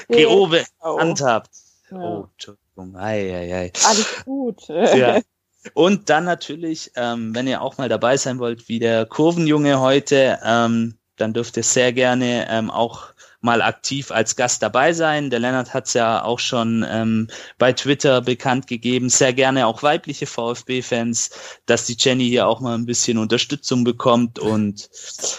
[0.08, 0.50] GO
[0.82, 1.50] gehandhabt.
[1.90, 1.98] Ja.
[1.98, 2.96] Oh, Entschuldigung.
[2.96, 3.72] Ei, ei, ei.
[3.86, 4.68] Alles gut.
[4.68, 5.20] Ja.
[5.74, 10.38] Und dann natürlich, ähm, wenn ihr auch mal dabei sein wollt, wie der Kurvenjunge heute,
[10.42, 13.12] ähm, dann dürft ihr sehr gerne ähm, auch
[13.42, 15.28] mal aktiv als Gast dabei sein.
[15.28, 17.28] Der Lennart hat es ja auch schon ähm,
[17.58, 21.30] bei Twitter bekannt gegeben, sehr gerne auch weibliche VfB-Fans,
[21.66, 24.38] dass die Jenny hier auch mal ein bisschen Unterstützung bekommt.
[24.38, 24.88] Und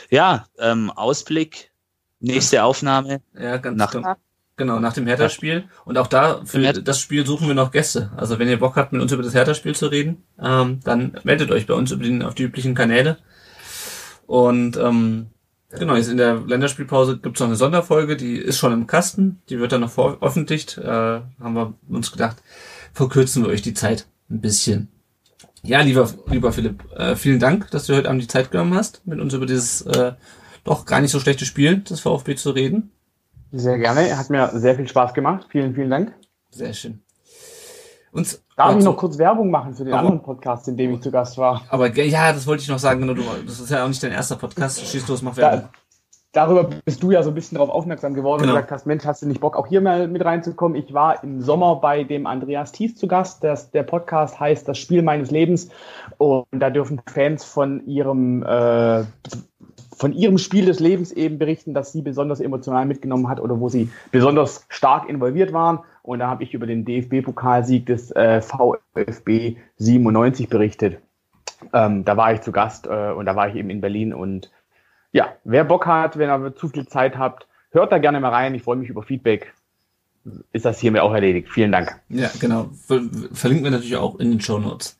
[0.10, 1.72] ja, ähm, Ausblick,
[2.20, 3.22] nächste Aufnahme.
[3.34, 4.16] Ja, ganz Nach- genau.
[4.58, 5.66] Genau, nach dem Hertha-Spiel.
[5.86, 8.12] Und auch da, für das Spiel suchen wir noch Gäste.
[8.16, 11.52] Also wenn ihr Bock habt, mit uns über das Hertha-Spiel zu reden, ähm, dann meldet
[11.52, 13.18] euch bei uns über den, auf die üblichen Kanäle.
[14.28, 15.28] Und ähm,
[15.72, 19.60] genau, jetzt in der Länderspielpause gibt's noch eine Sonderfolge, die ist schon im Kasten, die
[19.60, 20.78] wird dann noch veröffentlicht.
[20.78, 22.38] Äh, haben wir uns gedacht,
[22.94, 24.90] verkürzen wir euch die Zeit ein bisschen.
[25.64, 29.06] Ja, lieber, lieber Philipp, äh, vielen Dank, dass du heute Abend die Zeit genommen hast,
[29.06, 30.14] mit uns über dieses äh,
[30.64, 32.92] doch gar nicht so schlechte Spiel des VfB zu reden.
[33.52, 34.18] Sehr gerne.
[34.18, 35.48] Hat mir sehr viel Spaß gemacht.
[35.50, 36.14] Vielen, vielen Dank.
[36.52, 37.02] Sehr schön.
[38.12, 40.08] Und Darf ich noch kurz Werbung machen für den Warum?
[40.08, 41.62] anderen Podcast, in dem ich zu Gast war?
[41.70, 43.02] Aber ja, das wollte ich noch sagen.
[43.08, 44.86] Genau, das ist ja auch nicht dein erster Podcast.
[44.86, 45.70] Schieß los, mach Da, Werbung.
[46.34, 48.54] darüber bist du ja so ein bisschen darauf aufmerksam geworden Genau.
[48.54, 50.78] und gesagt hast, Mensch, hast du nicht Bock, auch hier mal mit reinzukommen?
[50.78, 53.44] Ich war im Sommer bei dem Andreas Thies zu Gast.
[53.46, 55.70] Das, der Podcast heißt Das Spiel meines Lebens.
[56.18, 59.06] Und da dürfen Fans von ihrem, äh,
[60.02, 63.70] von ihrem Spiel des Lebens eben berichten, das sie besonders emotional mitgenommen hat oder wo
[63.70, 65.82] sie besonders stark involviert waren.
[66.02, 70.98] Und da habe ich über den DFB-Pokalsieg des äh, VfB 97 berichtet.
[71.72, 74.50] Ähm, da war ich zu Gast äh, und da war ich eben in Berlin und
[75.12, 78.56] ja, wer Bock hat, wenn ihr zu viel Zeit habt, hört da gerne mal rein.
[78.56, 79.54] Ich freue mich über Feedback.
[80.52, 81.50] Ist das hiermit auch erledigt.
[81.50, 82.02] Vielen Dank.
[82.10, 82.72] Ja, genau.
[82.88, 83.02] Ver
[83.34, 84.98] verlinken wir natürlich auch in den Show Notes.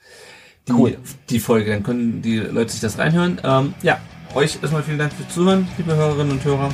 [0.68, 0.98] Die, Cool.
[1.30, 3.42] die Folge, dann können die Leute sich das reinhören.
[3.44, 4.00] Ähm, ja,
[4.36, 6.70] euch erstmal vielen Dank fürs Zuhören, liebe Hörerinnen und Hörer.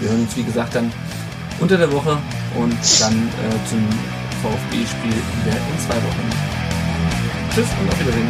[0.00, 0.92] Wir hören uns, wie gesagt, dann
[1.60, 2.18] unter der Woche
[2.56, 3.86] und dann äh, zum
[4.42, 6.30] VfB-Spiel wieder in zwei Wochen.
[7.54, 8.28] Tschüss und auf Wiedersehen.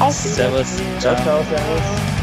[0.00, 0.66] Auf Servus.
[1.00, 1.16] Ciao.
[1.16, 2.17] ciao servus.